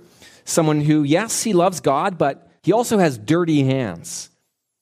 someone 0.45 0.83
who, 0.83 1.03
yes, 1.03 1.43
he 1.43 1.53
loves 1.53 1.81
God, 1.81 2.19
but 2.19 2.51
he 2.63 2.73
also 2.73 2.99
has 2.99 3.19
dirty 3.19 3.65
hands. 3.65 4.31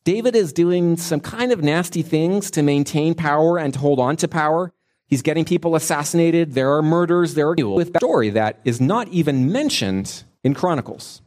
David 0.05 0.35
is 0.35 0.53
doing 0.53 0.97
some 0.97 1.21
kind 1.21 1.53
of 1.53 1.63
nasty 1.63 2.03
things 2.03 2.51
to 2.53 2.63
maintain 2.63 3.15
power 3.15 3.59
and 3.59 3.73
to 3.75 3.79
hold 3.79 4.01
on 4.01 4.17
to 4.17 4.29
power. 4.29 4.73
He's 5.07 5.23
getting 5.23 5.45
people 5.45 5.77
assassinated. 5.77 6.55
There 6.55 6.73
are 6.77 6.83
murders. 6.83 7.35
There 7.35 7.49
are 7.49 7.55
with 7.55 7.93
that 7.93 8.01
story 8.01 8.31
that 8.31 8.61
is 8.65 8.81
not 8.81 9.09
even 9.09 9.53
mentioned 9.53 10.25
in 10.43 10.55
Chronicles. 10.55 11.21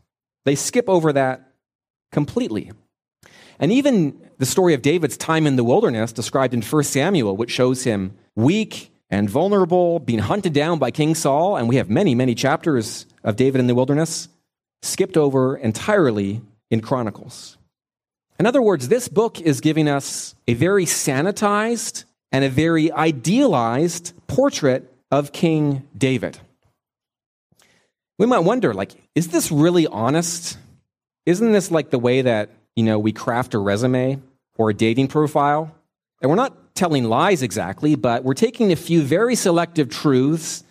They 0.46 0.56
skip 0.56 0.90
over 0.90 1.14
that 1.14 1.53
completely. 2.14 2.72
And 3.60 3.72
even 3.72 4.18
the 4.38 4.46
story 4.46 4.74
of 4.74 4.82
David's 4.82 5.18
time 5.18 5.46
in 5.46 5.58
the 5.58 5.64
wilderness, 5.64 6.14
described 6.14 6.54
in 6.54 6.62
1 6.62 6.84
Samuel, 6.84 7.36
which 7.36 7.52
shows 7.52 7.84
him 7.84 8.16
weak 8.36 8.92
and 9.10 9.30
vulnerable, 9.30 10.00
being 10.00 10.20
hunted 10.20 10.54
down 10.54 10.80
by 10.80 10.92
King 10.92 11.14
Saul, 11.14 11.58
and 11.58 11.68
we 11.68 11.76
have 11.76 11.90
many, 11.90 12.16
many 12.16 12.34
chapters 12.34 13.06
of 13.24 13.36
David 13.36 13.60
in 13.60 13.68
the 13.68 13.76
wilderness, 13.76 14.30
skipped 14.82 15.18
over 15.18 15.56
entirely 15.58 16.42
in 16.72 16.82
Chronicles. 16.82 17.58
In 18.40 18.46
other 18.46 18.62
words, 18.62 18.88
this 18.88 19.08
book 19.08 19.40
is 19.40 19.62
giving 19.62 19.88
us 19.88 20.34
a 20.48 20.56
very 20.56 20.86
sanitized 20.86 22.06
and 22.32 22.44
a 22.44 22.50
very 22.50 22.92
idealized 22.92 24.14
portrait 24.28 24.92
of 25.12 25.32
King 25.32 25.88
David. 25.96 26.40
We 28.18 28.26
might 28.26 28.40
wonder, 28.40 28.74
like, 28.74 28.94
is 29.14 29.28
this 29.28 29.52
really 29.52 29.86
honest? 29.86 30.58
Isn't 31.26 31.52
this 31.52 31.72
like 31.72 31.90
the 31.90 32.00
way 32.00 32.22
that, 32.22 32.50
you 32.76 32.84
know, 32.84 33.00
we 33.00 33.12
craft 33.12 33.54
a 33.54 33.60
resume 33.60 34.22
or 34.58 34.70
a 34.70 34.74
dating 34.74 35.08
profile? 35.08 35.74
And 36.22 36.30
we're 36.30 36.36
not 36.36 36.76
telling 36.76 37.06
lies 37.06 37.42
exactly, 37.42 37.96
but 37.96 38.24
we're 38.24 38.34
taking 38.34 38.72
a 38.72 38.76
few 38.76 39.02
very 39.02 39.36
selective 39.36 39.90
truths 39.90 40.64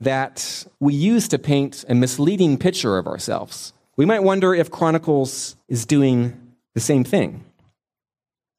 that 0.00 0.64
we 0.80 0.94
use 0.94 1.28
to 1.28 1.38
paint 1.38 1.84
a 1.88 1.94
misleading 1.94 2.56
picture 2.56 2.96
of 2.96 3.06
ourselves. 3.06 3.72
We 3.96 4.06
might 4.06 4.22
wonder 4.22 4.54
if 4.54 4.70
Chronicles 4.70 5.56
is 5.68 5.84
doing 5.84 6.50
the 6.74 6.80
same 6.80 7.04
thing? 7.04 7.44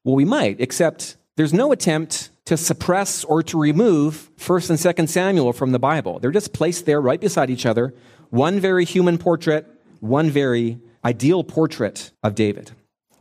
Well, 0.04 0.14
we 0.14 0.24
might, 0.24 0.60
except 0.60 1.16
there's 1.36 1.52
no 1.52 1.72
attempt 1.72 2.30
to 2.44 2.56
suppress 2.56 3.24
or 3.24 3.42
to 3.44 3.58
remove 3.58 4.30
1st 4.38 4.70
and 4.70 4.78
2nd 4.78 5.08
Samuel 5.08 5.52
from 5.52 5.72
the 5.72 5.78
Bible. 5.78 6.18
They're 6.18 6.30
just 6.30 6.52
placed 6.52 6.86
there 6.86 7.00
right 7.00 7.20
beside 7.20 7.50
each 7.50 7.66
other. 7.66 7.94
One 8.30 8.60
very 8.60 8.84
human 8.84 9.18
portrait, 9.18 9.66
one 10.00 10.30
very 10.30 10.78
ideal 11.04 11.44
portrait 11.44 12.12
of 12.22 12.34
David. 12.34 12.72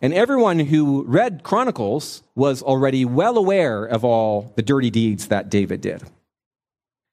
And 0.01 0.13
everyone 0.13 0.59
who 0.59 1.03
read 1.03 1.43
Chronicles 1.43 2.23
was 2.35 2.63
already 2.63 3.05
well 3.05 3.37
aware 3.37 3.85
of 3.85 4.03
all 4.03 4.51
the 4.55 4.63
dirty 4.63 4.89
deeds 4.89 5.27
that 5.27 5.49
David 5.49 5.81
did. 5.81 6.03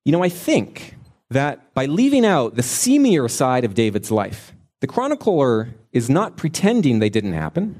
You 0.04 0.12
know, 0.12 0.22
I 0.22 0.30
think 0.30 0.96
that 1.30 1.74
by 1.74 1.84
leaving 1.84 2.24
out 2.24 2.54
the 2.54 2.62
seamier 2.62 3.30
side 3.30 3.64
of 3.64 3.74
David's 3.74 4.10
life, 4.10 4.54
the 4.80 4.86
chronicler 4.86 5.74
is 5.92 6.08
not 6.08 6.36
pretending 6.36 6.98
they 6.98 7.10
didn't 7.10 7.34
happen. 7.34 7.76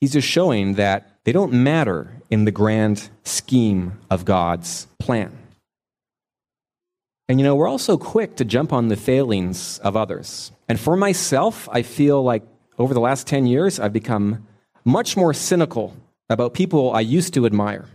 He's 0.00 0.12
just 0.12 0.28
showing 0.28 0.74
that 0.74 1.18
they 1.24 1.32
don't 1.32 1.52
matter 1.52 2.20
in 2.30 2.44
the 2.44 2.52
grand 2.52 3.08
scheme 3.24 3.98
of 4.10 4.24
God's 4.24 4.86
plan. 5.00 5.36
And 7.28 7.40
you 7.40 7.44
know, 7.44 7.54
we're 7.54 7.68
also 7.68 7.96
quick 7.96 8.36
to 8.36 8.44
jump 8.44 8.72
on 8.72 8.88
the 8.88 8.96
failings 8.96 9.78
of 9.78 9.96
others. 9.96 10.52
And 10.68 10.78
for 10.78 10.96
myself, 10.96 11.68
I 11.72 11.82
feel 11.82 12.22
like 12.22 12.42
over 12.78 12.92
the 12.92 13.00
last 13.00 13.26
10 13.26 13.46
years, 13.46 13.80
I've 13.80 13.92
become 13.92 14.46
much 14.84 15.16
more 15.16 15.32
cynical 15.32 15.96
about 16.28 16.52
people 16.52 16.92
I 16.92 17.00
used 17.00 17.34
to 17.34 17.46
admire. 17.46 17.86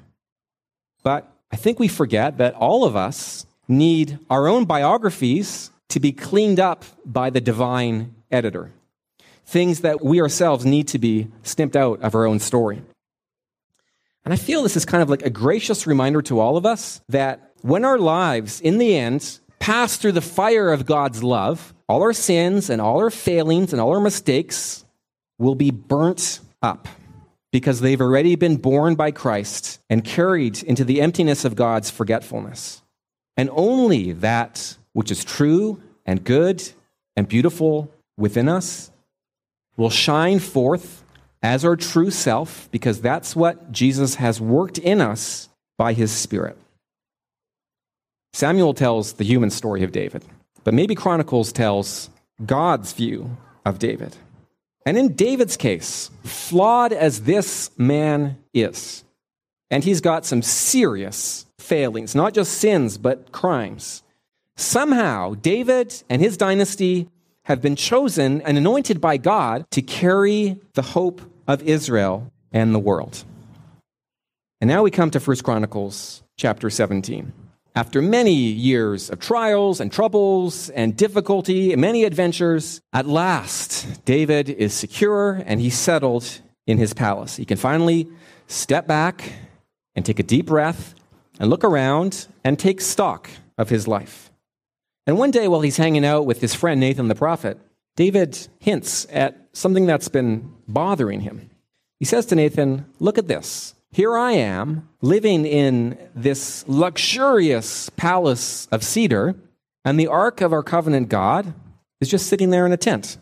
But 1.04 1.32
I 1.52 1.56
think 1.56 1.80
we 1.80 1.88
forget 1.88 2.38
that 2.38 2.56
all 2.56 2.86
of 2.86 2.96
us 2.96 3.46
need 3.68 4.18
our 4.30 4.48
own 4.48 4.66
biographies 4.66 5.72
to 5.90 6.00
be 6.00 6.12
cleaned 6.12 6.60
up 6.60 6.86
by 7.06 7.30
the 7.30 7.42
divine 7.42 8.16
editor. 8.32 8.72
Things 9.46 9.82
that 9.82 10.04
we 10.04 10.22
ourselves 10.22 10.66
need 10.66 10.88
to 10.90 11.00
be 11.00 11.28
snipped 11.44 11.76
out 11.76 12.02
of 12.02 12.16
our 12.16 12.26
own 12.26 12.40
story. 12.40 12.82
And 14.26 14.34
I 14.34 14.38
feel 14.38 14.62
this 14.62 14.78
is 14.78 14.86
kind 14.86 15.02
of 15.02 15.10
like 15.10 15.24
a 15.24 15.30
gracious 15.30 15.88
reminder 15.88 16.22
to 16.24 16.40
all 16.40 16.58
of 16.58 16.66
us 16.66 17.02
that 17.10 17.49
when 17.62 17.86
our 17.86 17.98
lives, 17.98 18.62
in 18.62 18.78
the 18.78 18.96
end, 18.96 19.40
pass 19.60 19.98
through 19.98 20.14
the 20.14 20.22
fire 20.22 20.72
of 20.72 20.86
God's 20.86 21.24
love, 21.24 21.74
all 21.88 22.02
our 22.02 22.14
sins 22.14 22.70
and 22.70 22.82
all 22.82 23.00
our 23.00 23.10
failings 23.10 23.74
and 23.74 23.82
all 23.82 23.94
our 23.94 24.00
mistakes 24.00 24.86
will 25.38 25.56
be 25.56 25.72
burnt 25.72 26.40
up 26.62 26.88
because 27.52 27.82
they've 27.82 28.02
already 28.02 28.36
been 28.36 28.58
borne 28.58 28.96
by 28.96 29.12
Christ 29.12 29.80
and 29.90 30.04
carried 30.04 30.62
into 30.64 30.84
the 30.84 31.02
emptiness 31.02 31.46
of 31.46 31.56
God's 31.56 31.90
forgetfulness. 31.90 32.82
And 33.36 33.50
only 33.54 34.12
that 34.14 34.78
which 34.94 35.12
is 35.12 35.24
true 35.24 35.82
and 36.06 36.24
good 36.24 36.64
and 37.16 37.28
beautiful 37.28 37.92
within 38.18 38.48
us 38.48 38.92
will 39.78 39.90
shine 39.90 40.40
forth 40.40 41.04
as 41.42 41.64
our 41.64 41.76
true 41.76 42.12
self 42.12 42.70
because 42.72 43.02
that's 43.02 43.36
what 43.36 43.72
Jesus 43.72 44.16
has 44.16 44.42
worked 44.42 44.78
in 44.78 45.00
us 45.02 45.50
by 45.78 45.94
his 45.94 46.12
Spirit. 46.12 46.58
Samuel 48.40 48.74
tells 48.74 49.12
the 49.12 49.26
human 49.26 49.50
story 49.50 49.84
of 49.84 49.92
David, 49.92 50.24
but 50.64 50.74
maybe 50.74 50.96
Chronicles 50.96 51.52
tells 51.52 52.10
God's 52.46 52.94
view 52.94 53.36
of 53.66 53.80
David. 53.80 54.16
And 54.86 54.98
in 54.98 55.14
David's 55.14 55.58
case, 55.58 56.10
flawed 56.24 56.94
as 56.94 57.24
this 57.24 57.70
man 57.78 58.38
is, 58.54 59.04
and 59.70 59.84
he's 59.84 60.00
got 60.00 60.26
some 60.26 60.42
serious 60.42 61.48
failings, 61.60 62.16
not 62.16 62.34
just 62.34 62.54
sins, 62.54 62.98
but 62.98 63.34
crimes. 63.34 64.04
Somehow, 64.56 65.34
David 65.34 66.02
and 66.10 66.22
his 66.22 66.38
dynasty 66.38 67.10
have 67.44 67.62
been 67.62 67.76
chosen 67.76 68.42
and 68.44 68.58
anointed 68.58 69.02
by 69.02 69.18
God 69.18 69.70
to 69.72 69.82
carry 69.82 70.62
the 70.76 70.94
hope 70.96 71.22
of 71.46 71.62
Israel 71.64 72.32
and 72.54 72.74
the 72.74 72.80
world. 72.80 73.26
And 74.62 74.70
now 74.70 74.82
we 74.84 74.92
come 74.92 75.12
to 75.12 75.20
1 75.20 75.38
Chronicles 75.44 76.24
chapter 76.38 76.70
17. 76.70 77.34
After 77.80 78.02
many 78.02 78.34
years 78.34 79.10
of 79.10 79.22
trials 79.22 79.80
and 79.80 79.90
troubles 79.90 80.70
and 80.72 80.98
difficulty 80.98 81.72
and 81.72 81.80
many 81.80 82.04
adventures, 82.04 82.82
at 82.92 83.08
last 83.08 84.04
David 84.04 84.50
is 84.50 84.74
secure 84.74 85.42
and 85.46 85.62
he's 85.62 85.78
settled 85.78 86.42
in 86.68 86.78
his 86.78 86.94
palace. 86.94 87.38
He 87.38 87.46
can 87.46 87.56
finally 87.56 88.10
step 88.48 88.86
back 88.86 89.32
and 89.96 90.06
take 90.06 90.20
a 90.20 90.24
deep 90.24 90.48
breath 90.48 90.94
and 91.40 91.50
look 91.50 91.64
around 91.64 92.28
and 92.44 92.60
take 92.60 92.82
stock 92.82 93.30
of 93.58 93.70
his 93.70 93.88
life. 93.88 94.30
And 95.08 95.18
one 95.18 95.32
day, 95.32 95.48
while 95.48 95.62
he's 95.62 95.78
hanging 95.78 96.04
out 96.04 96.26
with 96.26 96.42
his 96.42 96.54
friend 96.54 96.82
Nathan 96.82 97.08
the 97.08 97.16
prophet, 97.16 97.58
David 97.96 98.38
hints 98.60 99.08
at 99.10 99.38
something 99.54 99.86
that's 99.86 100.10
been 100.10 100.54
bothering 100.68 101.22
him. 101.22 101.50
He 101.98 102.06
says 102.06 102.26
to 102.26 102.36
Nathan, 102.36 102.88
Look 103.00 103.18
at 103.18 103.30
this. 103.30 103.74
Here 103.92 104.16
I 104.16 104.34
am 104.34 104.88
living 105.02 105.46
in 105.46 105.98
this 106.14 106.64
luxurious 106.68 107.90
palace 107.90 108.68
of 108.72 108.84
cedar, 108.84 109.36
and 109.84 110.00
the 110.00 110.08
ark 110.08 110.42
of 110.42 110.54
our 110.54 110.62
covenant 110.62 111.10
God 111.10 111.54
is 112.00 112.08
just 112.08 112.28
sitting 112.28 112.52
there 112.52 112.68
in 112.68 112.72
a 112.72 112.78
tent. 112.78 113.18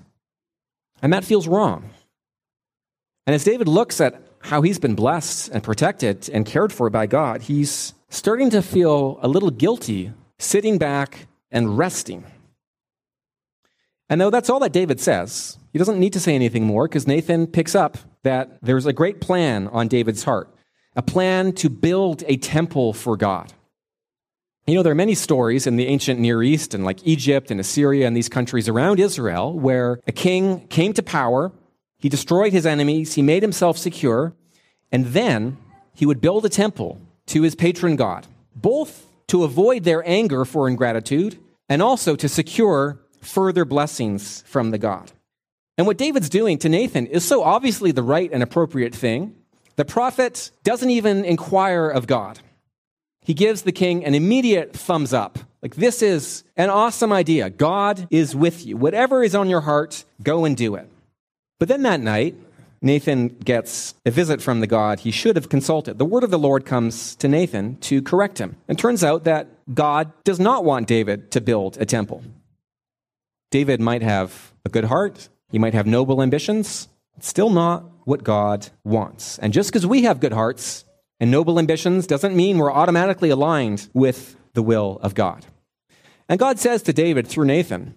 And 1.01 1.13
that 1.13 1.23
feels 1.23 1.47
wrong. 1.47 1.89
And 3.25 3.33
as 3.33 3.45
David 3.45 3.67
looks 3.67 4.01
at 4.01 4.21
how 4.39 4.61
he's 4.61 4.77
been 4.77 4.95
blessed 4.95 5.49
and 5.49 5.63
protected 5.63 6.29
and 6.29 6.45
cared 6.45 6.73
for 6.73 6.89
by 6.89 7.07
God, 7.07 7.43
he's 7.43 7.93
starting 8.09 8.49
to 8.49 8.61
feel 8.61 9.19
a 9.21 9.27
little 9.27 9.51
guilty 9.51 10.11
sitting 10.37 10.77
back 10.77 11.27
and 11.49 11.77
resting. 11.77 12.25
And 14.09 14.19
though 14.19 14.29
that's 14.29 14.49
all 14.49 14.59
that 14.59 14.73
David 14.73 14.99
says, 14.99 15.57
he 15.71 15.79
doesn't 15.79 15.99
need 15.99 16.13
to 16.13 16.19
say 16.19 16.35
anything 16.35 16.65
more 16.65 16.87
because 16.87 17.07
Nathan 17.07 17.47
picks 17.47 17.73
up 17.75 17.97
that 18.23 18.57
there's 18.61 18.85
a 18.85 18.93
great 18.93 19.21
plan 19.21 19.67
on 19.69 19.87
David's 19.87 20.23
heart 20.23 20.49
a 20.97 21.01
plan 21.01 21.53
to 21.53 21.69
build 21.69 22.23
a 22.27 22.35
temple 22.37 22.91
for 22.91 23.15
God. 23.15 23.53
You 24.65 24.75
know, 24.75 24.83
there 24.83 24.91
are 24.91 24.95
many 24.95 25.15
stories 25.15 25.65
in 25.65 25.77
the 25.77 25.87
ancient 25.87 26.19
Near 26.19 26.43
East 26.43 26.73
and 26.73 26.83
like 26.83 27.05
Egypt 27.07 27.51
and 27.51 27.59
Assyria 27.59 28.05
and 28.05 28.17
these 28.17 28.27
countries 28.27 28.67
around 28.67 28.99
Israel 28.99 29.57
where 29.57 30.01
a 30.07 30.11
king 30.11 30.67
came 30.67 30.91
to 30.93 31.03
power, 31.03 31.53
he 31.99 32.09
destroyed 32.09 32.51
his 32.51 32.65
enemies, 32.65 33.13
he 33.13 33.21
made 33.21 33.43
himself 33.43 33.77
secure, 33.77 34.33
and 34.91 35.05
then 35.05 35.57
he 35.93 36.05
would 36.05 36.19
build 36.19 36.45
a 36.45 36.49
temple 36.49 36.99
to 37.27 37.43
his 37.43 37.55
patron 37.55 37.95
God, 37.95 38.27
both 38.55 39.05
to 39.27 39.43
avoid 39.43 39.83
their 39.83 40.05
anger 40.07 40.43
for 40.45 40.67
ingratitude 40.67 41.39
and 41.69 41.81
also 41.81 42.15
to 42.15 42.27
secure 42.27 42.99
further 43.21 43.65
blessings 43.65 44.43
from 44.47 44.71
the 44.71 44.77
God. 44.77 45.11
And 45.77 45.85
what 45.85 45.97
David's 45.97 46.29
doing 46.29 46.57
to 46.59 46.69
Nathan 46.69 47.05
is 47.05 47.23
so 47.23 47.43
obviously 47.43 47.91
the 47.91 48.03
right 48.03 48.31
and 48.33 48.41
appropriate 48.41 48.95
thing. 48.95 49.35
The 49.77 49.85
prophet 49.85 50.51
doesn't 50.63 50.89
even 50.89 51.23
inquire 51.23 51.87
of 51.87 52.07
God. 52.07 52.39
He 53.21 53.33
gives 53.33 53.61
the 53.61 53.71
king 53.71 54.03
an 54.03 54.15
immediate 54.15 54.73
thumbs 54.73 55.13
up. 55.13 55.39
Like, 55.61 55.75
this 55.75 56.01
is 56.01 56.43
an 56.55 56.69
awesome 56.69 57.11
idea. 57.11 57.49
God 57.49 58.07
is 58.09 58.35
with 58.35 58.65
you. 58.65 58.77
Whatever 58.77 59.23
is 59.23 59.35
on 59.35 59.49
your 59.49 59.61
heart, 59.61 60.05
go 60.21 60.45
and 60.45 60.55
do 60.55 60.75
it. 60.75 60.89
But 61.59 61.67
then 61.67 61.83
that 61.83 61.99
night, 61.99 62.35
Nathan 62.81 63.27
gets 63.27 63.95
a 64.05 64.11
visit 64.11 64.41
from 64.41 64.59
the 64.59 64.67
God 64.67 64.99
he 64.99 65.11
should 65.11 65.35
have 65.35 65.49
consulted. 65.49 65.97
The 65.97 66.05
word 66.05 66.23
of 66.23 66.31
the 66.31 66.39
Lord 66.39 66.65
comes 66.65 67.15
to 67.15 67.27
Nathan 67.27 67.77
to 67.77 68.01
correct 68.01 68.37
him. 68.37 68.55
And 68.67 68.77
turns 68.77 69.03
out 69.03 69.23
that 69.25 69.47
God 69.73 70.11
does 70.23 70.39
not 70.39 70.63
want 70.63 70.87
David 70.87 71.31
to 71.31 71.41
build 71.41 71.77
a 71.79 71.85
temple. 71.85 72.23
David 73.49 73.81
might 73.81 74.01
have 74.01 74.53
a 74.65 74.69
good 74.69 74.85
heart, 74.85 75.29
he 75.49 75.57
might 75.59 75.73
have 75.73 75.87
noble 75.87 76.21
ambitions, 76.21 76.87
still 77.19 77.49
not 77.49 77.83
what 78.07 78.23
God 78.23 78.69
wants. 78.85 79.37
And 79.39 79.51
just 79.51 79.69
because 79.69 79.85
we 79.85 80.03
have 80.03 80.21
good 80.21 80.31
hearts 80.31 80.85
and 81.19 81.29
noble 81.29 81.59
ambitions 81.59 82.07
doesn't 82.07 82.37
mean 82.37 82.57
we're 82.57 82.71
automatically 82.71 83.29
aligned 83.29 83.89
with 83.93 84.37
the 84.53 84.63
will 84.63 84.97
of 85.01 85.13
God. 85.13 85.45
And 86.29 86.39
God 86.39 86.57
says 86.57 86.81
to 86.83 86.93
David 86.93 87.27
through 87.27 87.45
Nathan, 87.45 87.95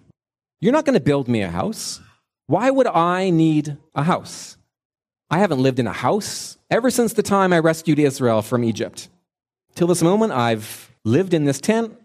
You're 0.59 0.73
not 0.73 0.83
going 0.83 0.97
to 0.97 1.03
build 1.03 1.29
me 1.29 1.41
a 1.43 1.49
house. 1.49 2.01
Why 2.47 2.69
would 2.69 2.87
I 2.87 3.29
need 3.29 3.77
a 3.95 4.03
house? 4.03 4.57
I 5.29 5.39
haven't 5.39 5.63
lived 5.63 5.79
in 5.79 5.87
a 5.87 5.93
house 5.93 6.57
ever 6.69 6.89
since 6.89 7.13
the 7.13 7.23
time 7.23 7.53
I 7.53 7.59
rescued 7.59 7.97
Israel 7.97 8.41
from 8.41 8.65
Egypt. 8.65 9.07
Till 9.75 9.87
this 9.87 10.03
moment, 10.03 10.33
I've 10.33 10.91
lived 11.05 11.33
in 11.33 11.45
this 11.45 11.61
tent 11.61 11.97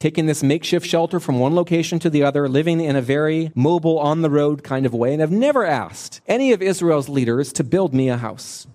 taking 0.00 0.24
this 0.26 0.42
makeshift 0.42 0.86
shelter 0.86 1.20
from 1.20 1.38
one 1.38 1.54
location 1.54 1.98
to 2.00 2.10
the 2.10 2.24
other, 2.24 2.48
living 2.48 2.80
in 2.80 2.96
a 2.96 3.02
very 3.02 3.52
mobile, 3.54 3.98
on 3.98 4.22
the 4.22 4.30
road 4.30 4.64
kind 4.64 4.86
of 4.86 4.94
way, 4.94 5.12
and 5.12 5.20
have 5.20 5.30
never 5.30 5.64
asked 5.64 6.22
any 6.26 6.52
of 6.52 6.62
Israel's 6.62 7.08
leaders 7.08 7.52
to 7.52 7.62
build 7.62 7.94
me 7.94 8.08
a 8.08 8.16
house. 8.16 8.66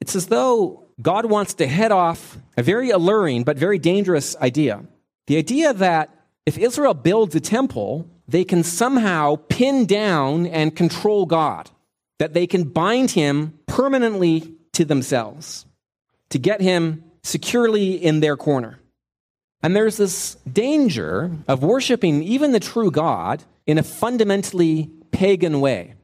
It's 0.00 0.14
as 0.14 0.26
though 0.26 0.84
God 1.00 1.26
wants 1.26 1.54
to 1.54 1.66
head 1.66 1.90
off 1.90 2.36
a 2.56 2.62
very 2.62 2.90
alluring 2.90 3.44
but 3.44 3.58
very 3.58 3.78
dangerous 3.78 4.36
idea. 4.36 4.84
The 5.26 5.38
idea 5.38 5.72
that 5.72 6.14
if 6.44 6.58
Israel 6.58 6.94
builds 6.94 7.34
a 7.34 7.40
temple, 7.40 8.08
they 8.28 8.44
can 8.44 8.62
somehow 8.62 9.36
pin 9.36 9.86
down 9.86 10.46
and 10.46 10.76
control 10.76 11.24
God, 11.24 11.70
that 12.18 12.34
they 12.34 12.46
can 12.46 12.64
bind 12.64 13.12
him 13.12 13.58
permanently 13.66 14.54
to 14.74 14.84
themselves, 14.84 15.64
to 16.28 16.38
get 16.38 16.60
him 16.60 17.04
securely 17.22 17.92
in 17.92 18.20
their 18.20 18.36
corner. 18.36 18.78
And 19.62 19.74
there's 19.74 19.96
this 19.96 20.36
danger 20.50 21.32
of 21.48 21.62
worshiping 21.62 22.22
even 22.22 22.52
the 22.52 22.60
true 22.60 22.90
God 22.90 23.42
in 23.66 23.78
a 23.78 23.82
fundamentally 23.82 24.90
pagan 25.10 25.60
way. 25.60 25.94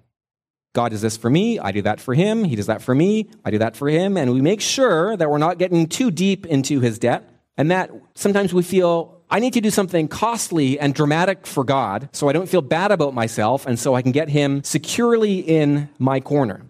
God 0.75 0.91
does 0.91 1.03
this 1.03 1.17
for 1.17 1.31
me, 1.31 1.61
I 1.61 1.71
do 1.71 1.83
that 1.83 2.01
for 2.01 2.15
him, 2.15 2.43
he 2.43 2.57
does 2.57 2.67
that 2.67 2.83
for 2.83 2.97
me, 2.97 3.31
I 3.45 3.53
do 3.53 3.59
that 3.59 3.77
for 3.77 3.89
him, 3.89 4.17
and 4.17 4.33
we 4.33 4.41
make 4.41 4.61
sure 4.61 5.17
that 5.17 5.31
we're 5.31 5.39
not 5.39 5.59
getting 5.59 5.87
too 5.87 6.11
deep 6.11 6.47
into 6.47 6.81
his 6.81 6.99
debt, 6.99 7.31
and 7.57 7.71
that 7.71 7.93
sometimes 8.17 8.53
we 8.53 8.65
feel 8.65 9.23
I 9.31 9.39
need 9.39 9.53
to 9.53 9.61
do 9.61 9.71
something 9.71 10.09
costly 10.09 10.79
and 10.79 10.93
dramatic 10.93 11.47
for 11.47 11.63
God 11.63 12.09
so 12.13 12.29
I 12.29 12.33
don't 12.33 12.49
feel 12.49 12.61
bad 12.61 12.91
about 12.91 13.15
myself 13.15 13.67
and 13.67 13.79
so 13.79 13.95
I 13.95 14.03
can 14.03 14.13
get 14.13 14.29
him 14.29 14.65
securely 14.65 15.39
in 15.39 15.89
my 15.99 16.21
corner. 16.21 16.63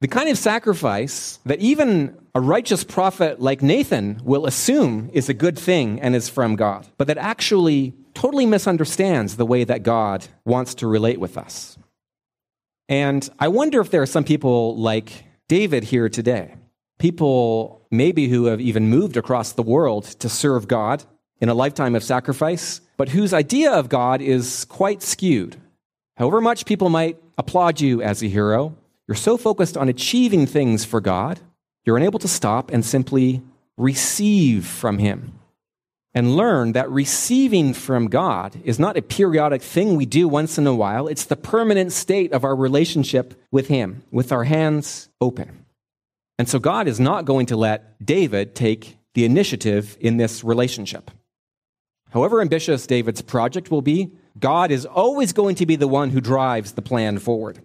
The 0.00 0.08
kind 0.08 0.30
of 0.30 0.38
sacrifice 0.38 1.38
that 1.44 1.60
even 1.60 2.16
a 2.34 2.40
righteous 2.40 2.84
prophet 2.84 3.40
like 3.40 3.60
Nathan 3.60 4.20
will 4.24 4.46
assume 4.46 5.10
is 5.12 5.28
a 5.28 5.34
good 5.34 5.58
thing 5.58 6.00
and 6.00 6.16
is 6.16 6.28
from 6.28 6.56
God, 6.56 6.86
but 6.96 7.06
that 7.08 7.18
actually 7.18 7.92
totally 8.14 8.46
misunderstands 8.46 9.36
the 9.36 9.44
way 9.44 9.62
that 9.64 9.82
God 9.82 10.26
wants 10.46 10.74
to 10.76 10.86
relate 10.86 11.20
with 11.20 11.36
us. 11.36 11.76
And 12.88 13.28
I 13.38 13.48
wonder 13.48 13.80
if 13.80 13.90
there 13.90 14.00
are 14.00 14.06
some 14.06 14.24
people 14.24 14.74
like 14.76 15.24
David 15.48 15.84
here 15.84 16.08
today, 16.08 16.54
people 16.98 17.86
maybe 17.90 18.28
who 18.28 18.46
have 18.46 18.60
even 18.60 18.88
moved 18.88 19.18
across 19.18 19.52
the 19.52 19.62
world 19.62 20.04
to 20.20 20.30
serve 20.30 20.66
God 20.66 21.04
in 21.40 21.50
a 21.50 21.54
lifetime 21.54 21.94
of 21.94 22.02
sacrifice, 22.02 22.80
but 22.96 23.10
whose 23.10 23.34
idea 23.34 23.72
of 23.72 23.90
God 23.90 24.22
is 24.22 24.64
quite 24.64 25.02
skewed. 25.02 25.56
However 26.16 26.40
much 26.40 26.64
people 26.64 26.88
might 26.88 27.18
applaud 27.36 27.80
you 27.80 28.02
as 28.02 28.22
a 28.22 28.28
hero, 28.28 28.76
you're 29.10 29.16
so 29.16 29.36
focused 29.36 29.76
on 29.76 29.88
achieving 29.88 30.46
things 30.46 30.84
for 30.84 31.00
God, 31.00 31.40
you're 31.84 31.96
unable 31.96 32.20
to 32.20 32.28
stop 32.28 32.70
and 32.70 32.84
simply 32.84 33.42
receive 33.76 34.64
from 34.64 34.98
Him. 34.98 35.32
And 36.14 36.36
learn 36.36 36.74
that 36.74 36.88
receiving 36.88 37.74
from 37.74 38.06
God 38.06 38.60
is 38.62 38.78
not 38.78 38.96
a 38.96 39.02
periodic 39.02 39.62
thing 39.62 39.96
we 39.96 40.06
do 40.06 40.28
once 40.28 40.58
in 40.58 40.66
a 40.68 40.76
while. 40.76 41.08
It's 41.08 41.24
the 41.24 41.34
permanent 41.34 41.90
state 41.90 42.32
of 42.32 42.44
our 42.44 42.54
relationship 42.54 43.34
with 43.50 43.66
Him, 43.66 44.04
with 44.12 44.30
our 44.30 44.44
hands 44.44 45.08
open. 45.20 45.66
And 46.38 46.48
so 46.48 46.60
God 46.60 46.86
is 46.86 47.00
not 47.00 47.24
going 47.24 47.46
to 47.46 47.56
let 47.56 48.06
David 48.06 48.54
take 48.54 48.96
the 49.14 49.24
initiative 49.24 49.96
in 50.00 50.18
this 50.18 50.44
relationship. 50.44 51.10
However 52.10 52.40
ambitious 52.40 52.86
David's 52.86 53.22
project 53.22 53.72
will 53.72 53.82
be, 53.82 54.12
God 54.38 54.70
is 54.70 54.86
always 54.86 55.32
going 55.32 55.56
to 55.56 55.66
be 55.66 55.74
the 55.74 55.88
one 55.88 56.10
who 56.10 56.20
drives 56.20 56.72
the 56.72 56.82
plan 56.82 57.18
forward. 57.18 57.60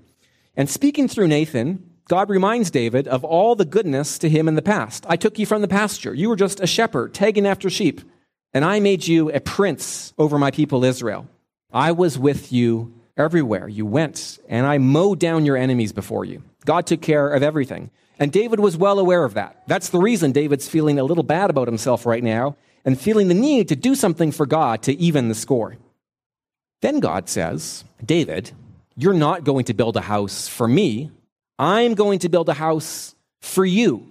And 0.58 0.70
speaking 0.70 1.08
through 1.08 1.28
Nathan, 1.28 1.90
God 2.08 2.30
reminds 2.30 2.72
David 2.72 3.08
of 3.08 3.24
all 3.24 3.56
the 3.56 3.66
goodness 3.66 4.20
to 4.20 4.30
him 4.30 4.48
in 4.48 4.56
the 4.56 4.62
past. 4.62 5.06
I 5.10 5.16
took 5.16 5.40
you 5.40 5.46
from 5.46 5.62
the 5.62 5.68
pasture. 5.68 6.14
You 6.14 6.30
were 6.30 6.36
just 6.36 6.60
a 6.60 6.68
shepherd, 6.68 7.14
tagging 7.14 7.48
after 7.48 7.70
sheep. 7.70 8.02
And 8.54 8.64
I 8.64 8.80
made 8.80 9.08
you 9.08 9.32
a 9.32 9.40
prince 9.40 10.14
over 10.18 10.38
my 10.38 10.52
people 10.52 10.86
Israel. 10.86 11.28
I 11.74 11.92
was 11.92 12.18
with 12.18 12.54
you 12.54 12.94
everywhere 13.18 13.68
you 13.68 13.86
went, 13.86 14.40
and 14.48 14.66
I 14.66 14.78
mowed 14.78 15.20
down 15.20 15.46
your 15.46 15.58
enemies 15.58 15.92
before 15.92 16.26
you. 16.26 16.44
God 16.64 16.86
took 16.86 17.02
care 17.02 17.30
of 17.30 17.44
everything. 17.44 17.92
And 18.18 18.32
David 18.32 18.60
was 18.60 18.78
well 18.78 19.00
aware 19.00 19.26
of 19.26 19.34
that. 19.34 19.64
That's 19.68 19.90
the 19.90 20.00
reason 20.00 20.32
David's 20.32 20.70
feeling 20.70 21.00
a 21.00 21.04
little 21.04 21.24
bad 21.24 21.50
about 21.50 21.68
himself 21.68 22.06
right 22.06 22.24
now 22.24 22.56
and 22.86 23.00
feeling 23.00 23.28
the 23.28 23.34
need 23.34 23.68
to 23.70 23.76
do 23.76 23.96
something 23.96 24.32
for 24.32 24.46
God 24.46 24.84
to 24.84 24.94
even 24.94 25.28
the 25.28 25.36
score. 25.36 25.76
Then 26.82 27.00
God 27.00 27.28
says, 27.28 27.84
David, 28.06 28.52
you're 28.98 29.14
not 29.14 29.44
going 29.44 29.66
to 29.66 29.74
build 29.74 29.98
a 29.98 30.02
house 30.02 30.48
for 30.48 30.68
me. 30.68 31.12
I'm 31.58 31.96
going 31.96 32.20
to 32.20 32.30
build 32.30 32.50
a 32.50 32.54
house 32.54 33.16
for 33.42 33.66
you. 33.66 34.08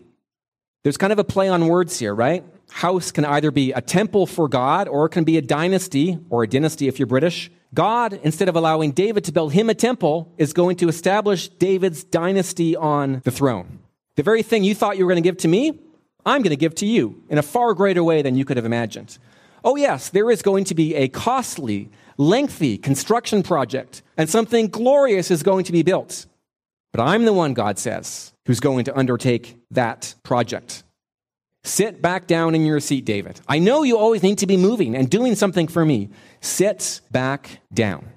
There's 0.82 0.96
kind 0.96 1.12
of 1.12 1.18
a 1.18 1.24
play 1.24 1.48
on 1.48 1.68
words 1.68 1.98
here, 1.98 2.14
right? 2.14 2.44
House 2.70 3.10
can 3.10 3.24
either 3.24 3.50
be 3.50 3.72
a 3.72 3.80
temple 3.80 4.26
for 4.26 4.48
God 4.48 4.88
or 4.88 5.06
it 5.06 5.10
can 5.10 5.24
be 5.24 5.38
a 5.38 5.42
dynasty 5.42 6.18
or 6.28 6.42
a 6.42 6.46
dynasty 6.46 6.88
if 6.88 6.98
you're 6.98 7.06
British. 7.06 7.50
God, 7.72 8.20
instead 8.22 8.48
of 8.48 8.56
allowing 8.56 8.92
David 8.92 9.24
to 9.24 9.32
build 9.32 9.52
him 9.52 9.70
a 9.70 9.74
temple, 9.74 10.32
is 10.38 10.52
going 10.52 10.76
to 10.76 10.88
establish 10.88 11.48
David's 11.48 12.04
dynasty 12.04 12.76
on 12.76 13.20
the 13.24 13.30
throne. 13.30 13.80
The 14.16 14.22
very 14.22 14.42
thing 14.42 14.62
you 14.62 14.74
thought 14.74 14.96
you 14.96 15.04
were 15.04 15.12
going 15.12 15.22
to 15.22 15.28
give 15.28 15.38
to 15.38 15.48
me, 15.48 15.80
I'm 16.24 16.42
going 16.42 16.50
to 16.50 16.56
give 16.56 16.74
to 16.76 16.86
you 16.86 17.22
in 17.28 17.38
a 17.38 17.42
far 17.42 17.74
greater 17.74 18.04
way 18.04 18.22
than 18.22 18.36
you 18.36 18.44
could 18.44 18.56
have 18.56 18.66
imagined. 18.66 19.18
Oh, 19.64 19.76
yes, 19.76 20.10
there 20.10 20.30
is 20.30 20.42
going 20.42 20.64
to 20.64 20.74
be 20.74 20.94
a 20.94 21.08
costly, 21.08 21.90
lengthy 22.16 22.78
construction 22.78 23.42
project, 23.42 24.02
and 24.16 24.28
something 24.28 24.68
glorious 24.68 25.30
is 25.30 25.42
going 25.42 25.64
to 25.64 25.72
be 25.72 25.82
built. 25.82 26.26
But 26.92 27.02
I'm 27.02 27.24
the 27.24 27.32
one, 27.32 27.54
God 27.54 27.78
says, 27.78 28.32
who's 28.46 28.60
going 28.60 28.84
to 28.84 28.96
undertake 28.96 29.56
that 29.70 30.14
project. 30.22 30.84
Sit 31.64 32.02
back 32.02 32.26
down 32.26 32.54
in 32.54 32.66
your 32.66 32.78
seat, 32.78 33.04
David. 33.04 33.40
I 33.48 33.58
know 33.58 33.82
you 33.82 33.98
always 33.98 34.22
need 34.22 34.38
to 34.38 34.46
be 34.46 34.56
moving 34.56 34.94
and 34.94 35.08
doing 35.08 35.34
something 35.34 35.66
for 35.66 35.84
me. 35.84 36.10
Sit 36.40 37.00
back 37.10 37.60
down. 37.72 38.10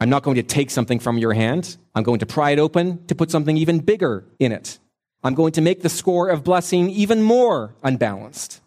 I'm 0.00 0.10
not 0.10 0.24
going 0.24 0.36
to 0.36 0.42
take 0.42 0.70
something 0.70 0.98
from 0.98 1.16
your 1.16 1.32
hand. 1.32 1.76
I'm 1.94 2.02
going 2.02 2.18
to 2.18 2.26
pry 2.26 2.50
it 2.50 2.58
open 2.58 3.06
to 3.06 3.14
put 3.14 3.30
something 3.30 3.56
even 3.56 3.78
bigger 3.78 4.24
in 4.38 4.52
it. 4.52 4.78
I'm 5.22 5.34
going 5.34 5.52
to 5.52 5.60
make 5.60 5.82
the 5.82 5.88
score 5.88 6.28
of 6.28 6.44
blessing 6.44 6.90
even 6.90 7.22
more 7.22 7.74
unbalanced. 7.82 8.60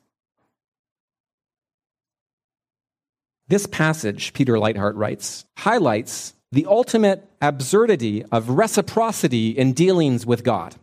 This 3.52 3.68
passage, 3.68 4.32
Peter 4.32 4.54
Leithart 4.54 4.94
writes, 4.96 5.44
highlights 5.58 6.34
the 6.54 6.66
ultimate 6.68 7.30
absurdity 7.42 8.24
of 8.32 8.48
reciprocity 8.48 9.50
in 9.50 9.74
dealings 9.74 10.26
with 10.26 10.46
God. 10.46 10.76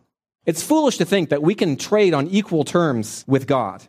It's 0.44 0.62
foolish 0.62 0.98
to 0.98 1.06
think 1.06 1.30
that 1.30 1.42
we 1.42 1.54
can 1.54 1.78
trade 1.78 2.12
on 2.12 2.28
equal 2.28 2.64
terms 2.64 3.24
with 3.26 3.46
God. 3.46 3.84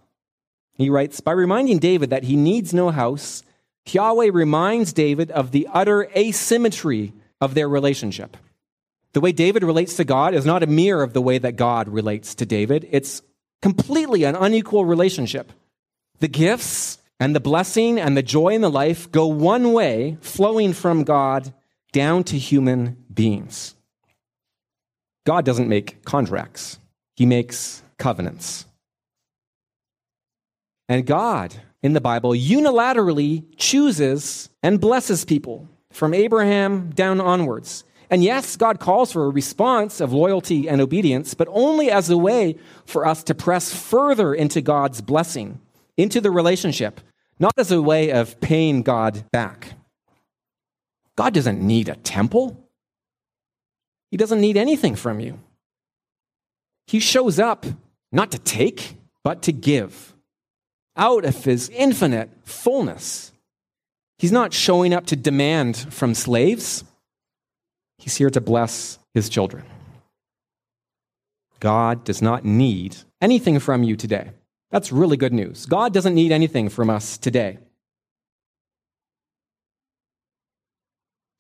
He 0.75 0.89
writes, 0.89 1.19
by 1.19 1.33
reminding 1.33 1.79
David 1.79 2.09
that 2.11 2.23
he 2.23 2.37
needs 2.37 2.73
no 2.73 2.89
house, 2.89 3.43
Yahweh 3.85 4.29
reminds 4.31 4.93
David 4.93 5.29
of 5.31 5.51
the 5.51 5.67
utter 5.73 6.09
asymmetry 6.15 7.11
of 7.41 7.55
their 7.55 7.67
relationship. 7.67 8.37
The 9.11 9.19
way 9.19 9.33
David 9.33 9.63
relates 9.63 9.97
to 9.97 10.05
God 10.05 10.33
is 10.33 10.45
not 10.45 10.63
a 10.63 10.67
mirror 10.67 11.03
of 11.03 11.11
the 11.11 11.21
way 11.21 11.37
that 11.37 11.57
God 11.57 11.89
relates 11.89 12.33
to 12.35 12.45
David. 12.45 12.87
It's 12.91 13.23
completely 13.61 14.23
an 14.23 14.37
unequal 14.37 14.85
relationship. 14.85 15.51
The 16.19 16.29
gifts 16.29 16.97
and 17.19 17.35
the 17.35 17.39
blessing 17.39 17.99
and 17.99 18.15
the 18.15 18.23
joy 18.23 18.49
in 18.49 18.61
the 18.61 18.71
life 18.71 19.11
go 19.11 19.27
one 19.27 19.73
way, 19.73 20.17
flowing 20.21 20.73
from 20.73 21.03
God 21.03 21.53
down 21.91 22.23
to 22.25 22.37
human 22.37 23.03
beings. 23.13 23.75
God 25.25 25.45
doesn't 25.45 25.67
make 25.67 26.03
contracts, 26.05 26.79
He 27.15 27.25
makes 27.25 27.83
covenants. 27.97 28.65
And 30.87 31.05
God, 31.05 31.53
in 31.83 31.93
the 31.93 32.01
Bible, 32.01 32.31
unilaterally 32.31 33.45
chooses 33.57 34.49
and 34.63 34.81
blesses 34.81 35.23
people 35.23 35.67
from 35.91 36.13
Abraham 36.13 36.89
down 36.89 37.21
onwards. 37.21 37.83
And 38.09 38.23
yes, 38.23 38.55
God 38.55 38.79
calls 38.79 39.11
for 39.11 39.25
a 39.25 39.29
response 39.29 40.01
of 40.01 40.11
loyalty 40.11 40.67
and 40.67 40.81
obedience, 40.81 41.35
but 41.35 41.47
only 41.51 41.91
as 41.91 42.09
a 42.09 42.17
way 42.17 42.55
for 42.85 43.05
us 43.05 43.23
to 43.25 43.35
press 43.35 43.71
further 43.71 44.33
into 44.33 44.61
God's 44.61 44.99
blessing, 45.01 45.59
into 45.95 46.19
the 46.19 46.31
relationship, 46.31 47.01
not 47.39 47.53
as 47.57 47.71
a 47.71 47.81
way 47.81 48.11
of 48.11 48.39
paying 48.41 48.81
God 48.81 49.23
back. 49.31 49.73
God 51.15 51.33
doesn't 51.33 51.61
need 51.61 51.89
a 51.89 51.95
temple. 51.95 52.69
He 54.11 54.17
doesn't 54.17 54.41
need 54.41 54.57
anything 54.57 54.95
from 54.95 55.19
you. 55.19 55.39
He 56.87 56.99
shows 56.99 57.39
up 57.39 57.65
not 58.11 58.31
to 58.31 58.39
take, 58.39 58.95
but 59.23 59.41
to 59.43 59.51
give 59.51 60.15
out 60.95 61.23
of 61.23 61.43
his 61.45 61.69
infinite 61.69 62.29
fullness. 62.43 63.31
He's 64.17 64.31
not 64.31 64.53
showing 64.53 64.93
up 64.93 65.05
to 65.07 65.15
demand 65.15 65.77
from 65.77 66.13
slaves. 66.13 66.83
He's 67.99 68.17
here 68.17 68.29
to 68.29 68.41
bless 68.41 68.99
his 69.13 69.29
children. 69.29 69.65
God 71.59 72.03
does 72.03 72.21
not 72.21 72.43
need 72.43 72.97
anything 73.21 73.59
from 73.59 73.83
you 73.83 73.95
today. 73.95 74.31
That's 74.71 74.91
really 74.91 75.17
good 75.17 75.33
news. 75.33 75.65
God 75.65 75.93
doesn't 75.93 76.13
need 76.13 76.31
anything 76.31 76.69
from 76.69 76.89
us 76.89 77.17
today. 77.17 77.57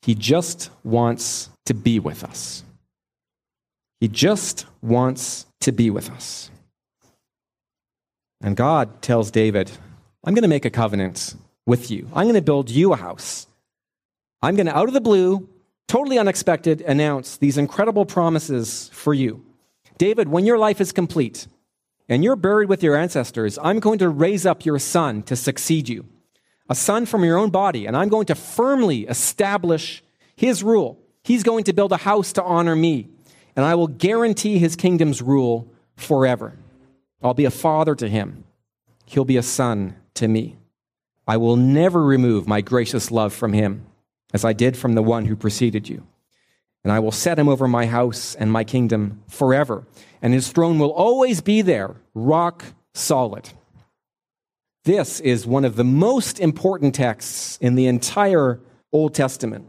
He 0.01 0.15
just 0.15 0.71
wants 0.83 1.49
to 1.65 1.73
be 1.73 1.99
with 1.99 2.23
us. 2.23 2.63
He 3.99 4.07
just 4.07 4.65
wants 4.81 5.45
to 5.61 5.71
be 5.71 5.89
with 5.89 6.09
us. 6.09 6.49
And 8.41 8.55
God 8.55 9.01
tells 9.01 9.29
David, 9.29 9.69
I'm 10.23 10.33
going 10.33 10.43
to 10.43 10.47
make 10.47 10.65
a 10.65 10.69
covenant 10.69 11.35
with 11.65 11.91
you. 11.91 12.07
I'm 12.15 12.23
going 12.23 12.35
to 12.35 12.41
build 12.41 12.69
you 12.69 12.93
a 12.93 12.95
house. 12.95 13.45
I'm 14.41 14.55
going 14.55 14.67
to, 14.67 14.75
out 14.75 14.87
of 14.87 14.93
the 14.93 15.01
blue, 15.01 15.49
totally 15.87 16.17
unexpected, 16.17 16.81
announce 16.81 17.37
these 17.37 17.57
incredible 17.57 18.05
promises 18.05 18.89
for 18.93 19.13
you. 19.13 19.45
David, 19.97 20.29
when 20.29 20.45
your 20.45 20.57
life 20.57 20.79
is 20.79 20.93
complete 20.93 21.47
and 22.09 22.23
you're 22.23 22.35
buried 22.35 22.67
with 22.67 22.83
your 22.83 22.95
ancestors, 22.95 23.59
I'm 23.61 23.79
going 23.79 23.99
to 23.99 24.09
raise 24.09 24.45
up 24.45 24.65
your 24.65 24.79
son 24.79 25.23
to 25.23 25.35
succeed 25.35 25.87
you, 25.87 26.05
a 26.67 26.75
son 26.75 27.05
from 27.05 27.23
your 27.23 27.37
own 27.37 27.51
body, 27.51 27.85
and 27.85 27.95
I'm 27.95 28.09
going 28.09 28.25
to 28.25 28.35
firmly 28.35 29.03
establish 29.03 30.03
his 30.35 30.63
rule. 30.63 30.99
He's 31.23 31.43
going 31.43 31.63
to 31.65 31.73
build 31.73 31.91
a 31.91 31.97
house 31.97 32.33
to 32.33 32.43
honor 32.43 32.75
me, 32.75 33.07
and 33.55 33.63
I 33.63 33.75
will 33.75 33.87
guarantee 33.87 34.57
his 34.57 34.75
kingdom's 34.75 35.21
rule 35.21 35.71
forever. 35.95 36.57
I'll 37.21 37.33
be 37.33 37.45
a 37.45 37.51
father 37.51 37.95
to 37.95 38.09
him, 38.09 38.43
he'll 39.05 39.25
be 39.25 39.37
a 39.37 39.43
son 39.43 39.95
to 40.15 40.27
me. 40.27 40.57
I 41.27 41.37
will 41.37 41.55
never 41.55 42.03
remove 42.03 42.47
my 42.47 42.61
gracious 42.61 43.11
love 43.11 43.33
from 43.33 43.53
him 43.53 43.85
as 44.33 44.43
I 44.43 44.53
did 44.53 44.75
from 44.75 44.93
the 44.93 45.03
one 45.03 45.25
who 45.25 45.35
preceded 45.35 45.87
you. 45.87 46.07
And 46.83 46.91
I 46.91 46.99
will 46.99 47.11
set 47.11 47.37
him 47.37 47.47
over 47.47 47.67
my 47.67 47.85
house 47.85 48.33
and 48.33 48.51
my 48.51 48.63
kingdom 48.63 49.21
forever, 49.27 49.85
and 50.21 50.33
his 50.33 50.51
throne 50.51 50.79
will 50.79 50.91
always 50.91 51.41
be 51.41 51.61
there, 51.61 51.95
rock 52.13 52.65
solid. 52.93 53.49
This 54.85 55.19
is 55.19 55.45
one 55.45 55.65
of 55.65 55.75
the 55.75 55.83
most 55.83 56.39
important 56.39 56.95
texts 56.95 57.57
in 57.61 57.75
the 57.75 57.87
entire 57.87 58.59
Old 58.91 59.13
Testament. 59.13 59.67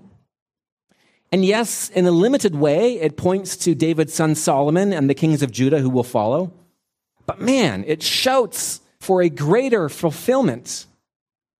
And 1.33 1.45
yes, 1.45 1.91
in 1.91 2.07
a 2.07 2.11
limited 2.11 2.55
way, 2.55 2.99
it 3.01 3.17
points 3.17 3.57
to 3.59 3.75
David's 3.75 4.15
son 4.15 4.35
Solomon 4.35 4.93
and 4.93 5.09
the 5.09 5.15
kings 5.15 5.43
of 5.43 5.53
Judah 5.53 5.79
who 5.79 5.91
will 5.91 6.05
follow. 6.05 6.53
But 7.27 7.41
man, 7.41 7.85
it 7.87 8.03
shouts 8.03 8.81
for 8.99 9.23
a 9.23 9.29
greater 9.29 9.89
fulfillment. 9.89 10.87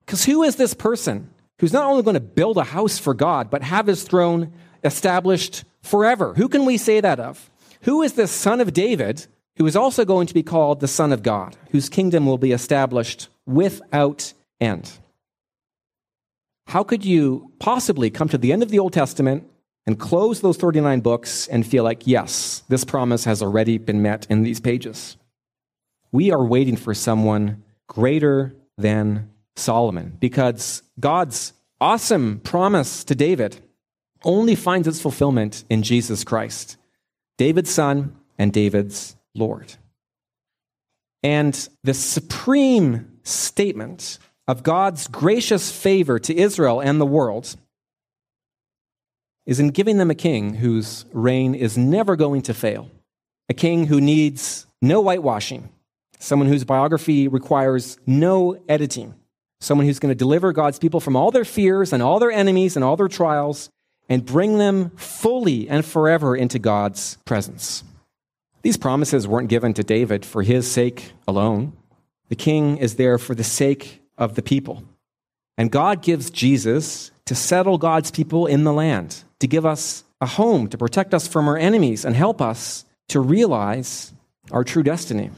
Because 0.01 0.25
who 0.25 0.43
is 0.43 0.57
this 0.57 0.75
person 0.75 1.31
who's 1.61 1.73
not 1.73 1.85
only 1.85 2.03
going 2.03 2.15
to 2.15 2.21
build 2.21 2.57
a 2.57 2.65
house 2.65 2.99
for 2.99 3.15
God, 3.15 3.51
but 3.51 3.63
have 3.63 3.87
his 3.87 4.03
throne 4.03 4.53
established 4.83 5.65
forever. 5.83 6.35
Who 6.35 6.49
can 6.49 6.65
we 6.65 6.79
say 6.79 7.01
that 7.01 7.21
of? 7.21 7.51
Who 7.83 8.03
is 8.03 8.13
this 8.15 8.31
son 8.31 8.61
of 8.61 8.73
David 8.73 9.27
who 9.57 9.67
is 9.67 9.77
also 9.77 10.05
going 10.05 10.27
to 10.27 10.35
be 10.35 10.43
called 10.43 10.81
the 10.81 10.89
Son 10.89 11.13
of 11.13 11.23
God, 11.23 11.57
whose 11.71 11.89
kingdom 11.89 12.27
will 12.27 12.39
be 12.39 12.53
established 12.53 13.29
without 13.47 14.33
end? 14.61 14.91
How 16.67 16.83
could 16.83 17.05
you 17.05 17.53
possibly 17.59 18.11
come 18.11 18.29
to 18.29 18.39
the 18.39 18.53
end 18.53 18.63
of 18.63 18.71
the 18.71 18.79
Old 18.79 18.93
Testament 18.93 19.45
and 19.87 19.99
close 19.99 20.41
those 20.41 20.57
39 20.57 21.01
books 21.01 21.49
and 21.49 21.67
feel 21.67 21.83
like, 21.83 22.07
yes, 22.07 22.63
this 22.69 22.85
promise 22.85 23.25
has 23.25 23.43
already 23.43 23.77
been 23.77 24.03
met 24.03 24.27
in 24.31 24.43
these 24.43 24.61
pages? 24.61 25.17
We 26.13 26.31
are 26.31 26.45
waiting 26.45 26.77
for 26.77 26.95
someone 26.95 27.65
greater 27.89 28.55
than 28.79 29.31
Solomon 29.57 30.17
because 30.21 30.83
God's 30.99 31.53
awesome 31.81 32.41
promise 32.41 33.05
to 33.05 33.15
David 33.15 33.61
only 34.23 34.55
finds 34.55 34.87
its 34.87 35.01
fulfillment 35.01 35.65
in 35.71 35.83
Jesus 35.83 36.25
Christ, 36.25 36.77
David's 37.41 37.71
son 37.71 38.15
and 38.39 38.53
David's 38.53 39.17
Lord. 39.35 39.77
And 41.23 41.55
the 41.83 41.95
supreme 41.95 43.19
statement 43.23 44.19
of 44.47 44.63
God's 44.63 45.09
gracious 45.09 45.73
favor 45.73 46.19
to 46.19 46.37
Israel 46.37 46.81
and 46.81 47.01
the 47.01 47.07
world 47.07 47.57
is 49.47 49.59
in 49.59 49.69
giving 49.69 49.97
them 49.97 50.11
a 50.11 50.15
king 50.15 50.57
whose 50.57 51.07
reign 51.15 51.55
is 51.55 51.79
never 51.79 52.15
going 52.15 52.43
to 52.43 52.53
fail, 52.53 52.91
a 53.49 53.55
king 53.55 53.87
who 53.87 54.03
needs 54.03 54.67
no 54.83 55.01
whitewashing, 55.01 55.71
someone 56.19 56.47
whose 56.47 56.65
biography 56.65 57.27
requires 57.27 57.97
no 58.07 58.63
editing, 58.69 59.15
someone 59.63 59.87
who's 59.87 59.99
going 59.99 60.13
to 60.13 60.25
deliver 60.25 60.53
God's 60.53 60.79
people 60.79 61.01
from 61.01 61.17
all 61.17 61.31
their 61.31 61.47
fears 61.47 61.95
and 61.95 62.03
all 62.03 62.19
their 62.19 62.31
enemies 62.31 62.77
and 62.77 62.85
all 62.85 62.99
their 62.99 63.09
trials 63.09 63.71
and 64.11 64.27
bring 64.27 64.59
them 64.59 64.91
fully 64.97 65.69
and 65.69 65.85
forever 65.85 66.37
into 66.37 66.59
God's 66.59 67.17
presence. 67.25 67.85
These 68.63 68.77
promises 68.77 69.27
weren't 69.27 69.49
given 69.49 69.73
to 69.75 69.85
David 69.85 70.27
for 70.27 70.43
his 70.43 70.71
sake 70.71 71.13
alone. 71.27 71.73
The 72.29 72.37
king 72.37 72.77
is 72.77 72.97
there 72.97 73.17
for 73.17 73.35
the 73.35 73.45
sake 73.45 74.03
of 74.19 74.35
the 74.35 74.43
people. 74.43 74.83
And 75.57 75.71
God 75.71 76.03
gives 76.03 76.29
Jesus 76.29 77.13
to 77.25 77.35
settle 77.35 77.79
God's 77.79 78.11
people 78.11 78.47
in 78.47 78.65
the 78.65 78.73
land, 78.73 79.25
to 79.39 79.47
give 79.47 79.65
us 79.65 80.05
a 80.21 80.27
home, 80.27 80.69
to 80.69 80.77
protect 80.77 81.15
us 81.15 81.29
from 81.29 81.49
our 81.49 81.57
enemies, 81.57 82.05
and 82.05 82.15
help 82.17 82.43
us 82.43 82.85
to 83.09 83.21
realize 83.21 84.13
our 84.51 84.65
true 84.65 84.83
destiny. 84.83 85.31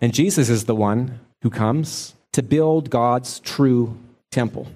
And 0.00 0.14
Jesus 0.14 0.48
is 0.48 0.64
the 0.64 0.74
one 0.74 1.20
who 1.42 1.50
comes 1.50 2.14
to 2.32 2.42
build 2.42 2.90
God's 2.90 3.40
true 3.40 3.98
temple, 4.30 4.68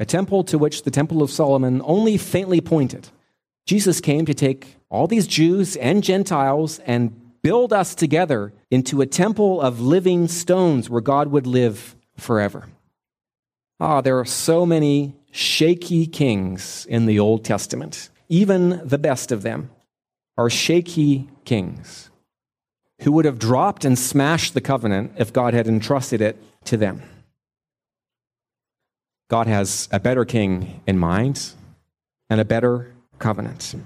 a 0.00 0.06
temple 0.06 0.42
to 0.44 0.58
which 0.58 0.82
the 0.82 0.90
Temple 0.90 1.22
of 1.22 1.30
Solomon 1.30 1.82
only 1.84 2.16
faintly 2.16 2.60
pointed. 2.60 3.10
Jesus 3.66 4.00
came 4.00 4.24
to 4.24 4.34
take 4.34 4.76
all 4.88 5.06
these 5.06 5.26
Jews 5.26 5.76
and 5.76 6.02
Gentiles 6.02 6.80
and 6.86 7.14
build 7.42 7.72
us 7.72 7.94
together 7.94 8.52
into 8.70 9.02
a 9.02 9.06
temple 9.06 9.60
of 9.60 9.80
living 9.80 10.26
stones 10.26 10.88
where 10.88 11.02
God 11.02 11.28
would 11.28 11.46
live 11.46 11.94
forever. 12.16 12.66
Ah, 13.78 14.00
there 14.00 14.18
are 14.18 14.24
so 14.24 14.64
many 14.64 15.14
shaky 15.30 16.06
kings 16.06 16.86
in 16.86 17.04
the 17.04 17.18
Old 17.18 17.44
Testament. 17.44 18.08
Even 18.30 18.80
the 18.82 18.98
best 18.98 19.30
of 19.30 19.42
them 19.42 19.70
are 20.38 20.50
shaky 20.50 21.28
kings 21.44 22.10
who 23.02 23.12
would 23.12 23.26
have 23.26 23.38
dropped 23.38 23.84
and 23.84 23.98
smashed 23.98 24.54
the 24.54 24.60
covenant 24.60 25.12
if 25.18 25.32
God 25.32 25.52
had 25.52 25.68
entrusted 25.68 26.20
it 26.22 26.36
to 26.64 26.76
them. 26.76 27.02
God 29.30 29.46
has 29.46 29.88
a 29.92 30.00
better 30.00 30.24
king 30.24 30.82
in 30.88 30.98
mind 30.98 31.52
and 32.28 32.40
a 32.40 32.44
better 32.44 32.92
covenant. 33.20 33.76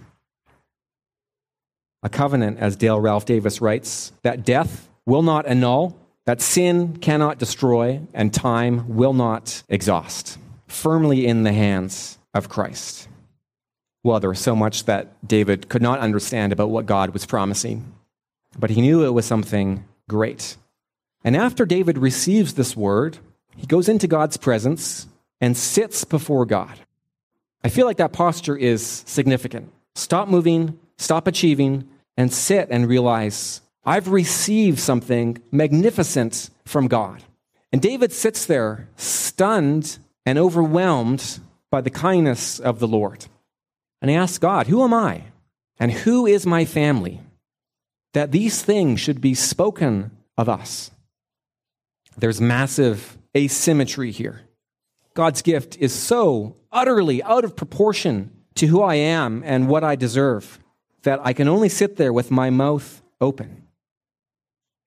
a 2.03 2.09
covenant, 2.09 2.59
as 2.59 2.77
Dale 2.77 3.01
Ralph 3.01 3.25
Davis 3.25 3.61
writes, 3.61 4.13
that 4.23 4.45
death 4.45 4.89
will 5.07 5.23
not 5.23 5.47
annul, 5.47 5.99
that 6.27 6.41
sin 6.41 6.97
cannot 6.99 7.39
destroy, 7.39 8.01
and 8.13 8.33
time 8.33 8.95
will 8.95 9.15
not 9.15 9.63
exhaust, 9.69 10.39
firmly 10.67 11.27
in 11.27 11.43
the 11.43 11.53
hands 11.53 12.19
of 12.35 12.49
Christ. 12.49 13.09
Well, 14.03 14.21
there 14.21 14.31
was 14.31 14.41
so 14.41 14.55
much 14.55 14.85
that 14.85 15.27
David 15.27 15.69
could 15.71 15.83
not 15.83 15.99
understand 15.99 16.53
about 16.53 16.71
what 16.71 16.87
God 16.87 17.11
was 17.15 17.25
promising, 17.25 17.95
but 18.59 18.71
he 18.71 18.83
knew 18.83 19.05
it 19.05 19.15
was 19.15 19.25
something 19.25 19.85
great. 20.09 20.57
And 21.23 21.35
after 21.35 21.65
David 21.65 21.97
receives 21.97 22.55
this 22.55 22.77
word, 22.77 23.19
he 23.57 23.67
goes 23.67 23.89
into 23.89 24.07
God's 24.07 24.37
presence 24.37 25.07
and 25.45 25.59
sits 25.59 26.05
before 26.05 26.47
God. 26.47 26.73
I 27.63 27.69
feel 27.69 27.85
like 27.85 27.99
that 27.99 28.15
posture 28.15 28.57
is 28.57 28.83
significant. 29.05 29.71
Stop 29.95 30.27
moving, 30.27 30.79
stop 30.97 31.27
achieving, 31.27 31.87
and 32.17 32.33
sit 32.33 32.69
and 32.71 32.89
realize 32.89 33.61
I've 33.85 34.09
received 34.09 34.79
something 34.79 35.37
magnificent 35.53 36.49
from 36.65 36.89
God. 36.89 37.25
And 37.75 37.83
David 37.83 38.11
sits 38.11 38.47
there, 38.47 38.89
stunned 38.97 39.99
and 40.25 40.39
overwhelmed 40.39 41.41
by 41.71 41.83
the 41.83 41.91
kindness 41.91 42.59
of 42.59 42.79
the 42.79 42.89
Lord. 42.89 43.27
And 44.01 44.11
he 44.11 44.17
asks 44.17 44.39
God, 44.39 44.69
Who 44.69 44.83
am 44.83 44.95
I? 44.95 45.25
And 45.79 45.93
who 45.93 46.25
is 46.25 46.47
my 46.47 46.65
family? 46.65 47.21
That 48.15 48.33
these 48.33 48.63
things 48.63 48.99
should 48.99 49.21
be 49.21 49.35
spoken 49.35 50.11
of 50.39 50.49
us. 50.49 50.91
There's 52.17 52.41
massive 52.41 53.19
asymmetry 53.37 54.11
here. 54.11 54.44
God's 55.15 55.43
gift 55.43 55.77
is 55.79 55.95
so 55.95 56.57
utterly 56.73 57.23
out 57.23 57.45
of 57.45 57.55
proportion 57.55 58.33
to 58.57 58.67
who 58.67 58.83
I 58.83 58.97
am 58.97 59.43
and 59.45 59.69
what 59.69 59.85
I 59.85 59.97
deserve 59.97 60.59
that 61.03 61.21
I 61.23 61.33
can 61.33 61.49
only 61.49 61.69
sit 61.69 61.97
there 61.97 62.13
with 62.13 62.31
my 62.31 62.51
mouth 62.51 63.01
open. 63.21 63.63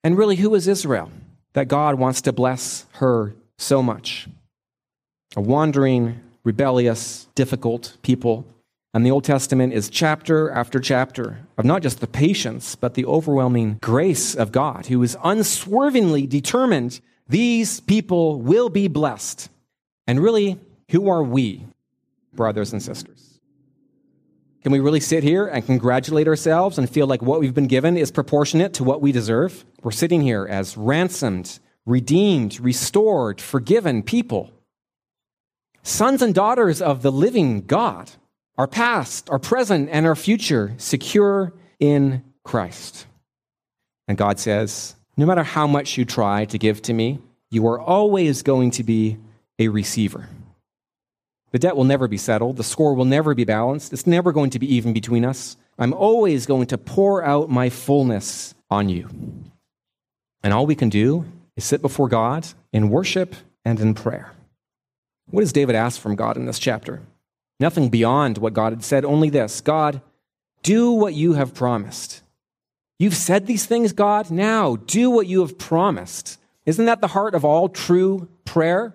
And 0.04 0.18
really, 0.18 0.36
who 0.36 0.54
is 0.56 0.68
Israel 0.68 1.12
that 1.54 1.68
God 1.68 1.96
wants 1.96 2.22
to 2.22 2.34
bless 2.34 2.86
her 2.94 3.36
so 3.58 3.82
much? 3.82 4.28
A 5.36 5.42
wandering, 5.42 6.20
rebellious, 6.44 7.28
difficult 7.36 7.98
people. 8.02 8.46
And 8.94 9.06
the 9.06 9.12
Old 9.12 9.24
Testament 9.24 9.74
is 9.74 9.90
chapter 9.90 10.50
after 10.50 10.80
chapter 10.80 11.40
of 11.58 11.66
not 11.66 11.82
just 11.82 12.00
the 12.00 12.08
patience, 12.08 12.76
but 12.76 12.96
the 12.96 13.06
overwhelming 13.06 13.80
grace 13.82 14.34
of 14.34 14.52
God, 14.52 14.88
who 14.88 15.04
is 15.04 15.18
unswervingly 15.24 16.26
determined 16.26 17.00
these 17.28 17.80
people 17.82 18.42
will 18.42 18.70
be 18.70 18.88
blessed. 18.88 19.50
And 20.08 20.20
really, 20.20 20.60
who 20.90 21.10
are 21.10 21.22
we, 21.22 21.66
brothers 22.34 22.72
and 22.72 22.82
sisters? 22.82 23.40
Can 24.64 24.72
we 24.72 24.80
really 24.80 25.00
sit 25.00 25.24
here 25.24 25.48
and 25.48 25.66
congratulate 25.66 26.28
ourselves 26.28 26.78
and 26.78 26.90
feel 26.90 27.08
like 27.08 27.22
what 27.22 27.40
we've 27.40 27.54
been 27.54 27.68
given 27.68 27.98
is 27.98 28.12
proportionate 28.12 28.74
to 28.76 28.84
what 28.84 29.02
we 29.02 29.12
deserve? 29.12 29.66
We're 29.84 29.92
sitting 29.92 30.22
here 30.22 30.48
as 30.50 30.76
ransomed, 30.76 31.60
redeemed, 31.86 32.60
restored, 32.60 33.40
forgiven 33.40 34.04
people, 34.04 34.52
sons 35.84 36.22
and 36.22 36.34
daughters 36.34 36.82
of 36.82 37.02
the 37.02 37.12
living 37.12 37.62
God, 37.62 38.12
our 38.58 38.68
past, 38.68 39.30
our 39.30 39.40
present, 39.40 39.90
and 39.92 40.06
our 40.06 40.16
future 40.16 40.74
secure 40.78 41.54
in 41.80 42.24
Christ. 42.44 43.06
And 44.08 44.18
God 44.18 44.40
says, 44.40 44.96
no 45.16 45.26
matter 45.26 45.44
how 45.44 45.68
much 45.68 45.98
you 45.98 46.06
try 46.06 46.46
to 46.46 46.58
give 46.58 46.82
to 46.84 46.94
me, 46.94 47.20
you 47.50 47.68
are 47.68 47.80
always 47.80 48.42
going 48.42 48.72
to 48.72 48.84
be 48.84 49.18
a 49.60 49.68
receiver. 49.68 50.30
The 51.52 51.60
debt 51.60 51.76
will 51.76 51.86
never 51.86 52.08
be 52.08 52.18
settled. 52.18 52.58
The 52.58 52.64
score 52.64 52.94
will 52.94 53.06
never 53.06 53.34
be 53.34 53.46
balanced. 53.46 53.94
It's 53.94 54.08
never 54.08 54.32
going 54.32 54.50
to 54.52 54.60
be 54.60 54.74
even 54.76 54.94
between 54.94 55.26
us. 55.26 55.58
I'm 55.80 55.94
always 55.94 56.46
going 56.46 56.68
to 56.68 56.78
pour 56.78 57.24
out 57.24 57.50
my 57.50 57.70
fullness 57.70 58.54
on 58.70 58.90
you. 58.90 59.10
And 60.44 60.54
all 60.54 60.66
we 60.66 60.76
can 60.76 60.90
do 60.90 61.26
is 61.56 61.64
sit 61.64 61.82
before 61.82 62.10
God 62.10 62.48
in 62.74 62.90
worship 62.90 63.36
and 63.64 63.80
in 63.80 63.94
prayer. 63.94 64.32
What 65.30 65.42
does 65.42 65.54
David 65.54 65.76
ask 65.76 66.00
from 66.00 66.16
God 66.16 66.38
in 66.38 66.46
this 66.46 66.60
chapter? 66.60 67.02
Nothing 67.60 67.90
beyond 67.90 68.38
what 68.38 68.54
God 68.54 68.74
had 68.74 68.84
said, 68.84 69.04
only 69.04 69.30
this 69.30 69.62
God, 69.62 70.02
do 70.64 70.92
what 70.92 71.14
you 71.14 71.34
have 71.34 71.54
promised. 71.54 72.22
You've 73.00 73.16
said 73.16 73.46
these 73.46 73.66
things, 73.66 73.94
God. 73.94 74.32
Now 74.32 74.76
do 74.76 75.10
what 75.10 75.28
you 75.28 75.42
have 75.42 75.58
promised. 75.58 76.40
Isn't 76.66 76.86
that 76.86 77.02
the 77.02 77.08
heart 77.08 77.36
of 77.36 77.46
all 77.46 77.70
true 77.70 78.28
prayer? 78.46 78.94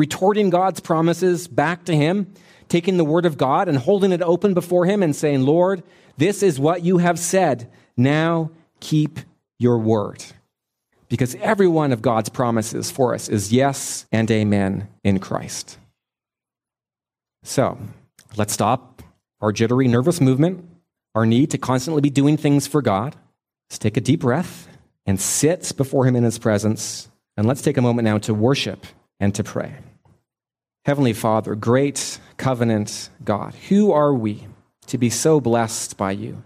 Retorting 0.00 0.48
God's 0.48 0.80
promises 0.80 1.46
back 1.46 1.84
to 1.84 1.94
Him, 1.94 2.32
taking 2.70 2.96
the 2.96 3.04
Word 3.04 3.26
of 3.26 3.36
God 3.36 3.68
and 3.68 3.76
holding 3.76 4.12
it 4.12 4.22
open 4.22 4.54
before 4.54 4.86
Him 4.86 5.02
and 5.02 5.14
saying, 5.14 5.42
Lord, 5.42 5.82
this 6.16 6.42
is 6.42 6.58
what 6.58 6.82
you 6.82 6.96
have 6.96 7.18
said. 7.18 7.70
Now 7.98 8.50
keep 8.80 9.20
your 9.58 9.76
word. 9.76 10.24
Because 11.10 11.34
every 11.34 11.68
one 11.68 11.92
of 11.92 12.00
God's 12.00 12.30
promises 12.30 12.90
for 12.90 13.14
us 13.14 13.28
is 13.28 13.52
yes 13.52 14.06
and 14.10 14.30
amen 14.30 14.88
in 15.04 15.18
Christ. 15.18 15.76
So 17.42 17.76
let's 18.38 18.54
stop 18.54 19.02
our 19.42 19.52
jittery, 19.52 19.86
nervous 19.86 20.18
movement, 20.18 20.64
our 21.14 21.26
need 21.26 21.50
to 21.50 21.58
constantly 21.58 22.00
be 22.00 22.08
doing 22.08 22.38
things 22.38 22.66
for 22.66 22.80
God. 22.80 23.16
Let's 23.68 23.78
take 23.78 23.98
a 23.98 24.00
deep 24.00 24.20
breath 24.20 24.66
and 25.04 25.20
sit 25.20 25.74
before 25.76 26.06
Him 26.06 26.16
in 26.16 26.24
His 26.24 26.38
presence. 26.38 27.10
And 27.36 27.46
let's 27.46 27.60
take 27.60 27.76
a 27.76 27.82
moment 27.82 28.06
now 28.06 28.16
to 28.16 28.32
worship 28.32 28.86
and 29.20 29.34
to 29.34 29.44
pray. 29.44 29.74
Heavenly 30.86 31.12
Father, 31.12 31.54
great 31.54 32.18
covenant 32.38 33.10
God, 33.22 33.54
who 33.68 33.92
are 33.92 34.14
we 34.14 34.46
to 34.86 34.96
be 34.96 35.10
so 35.10 35.40
blessed 35.40 35.96
by 35.98 36.12
you? 36.12 36.42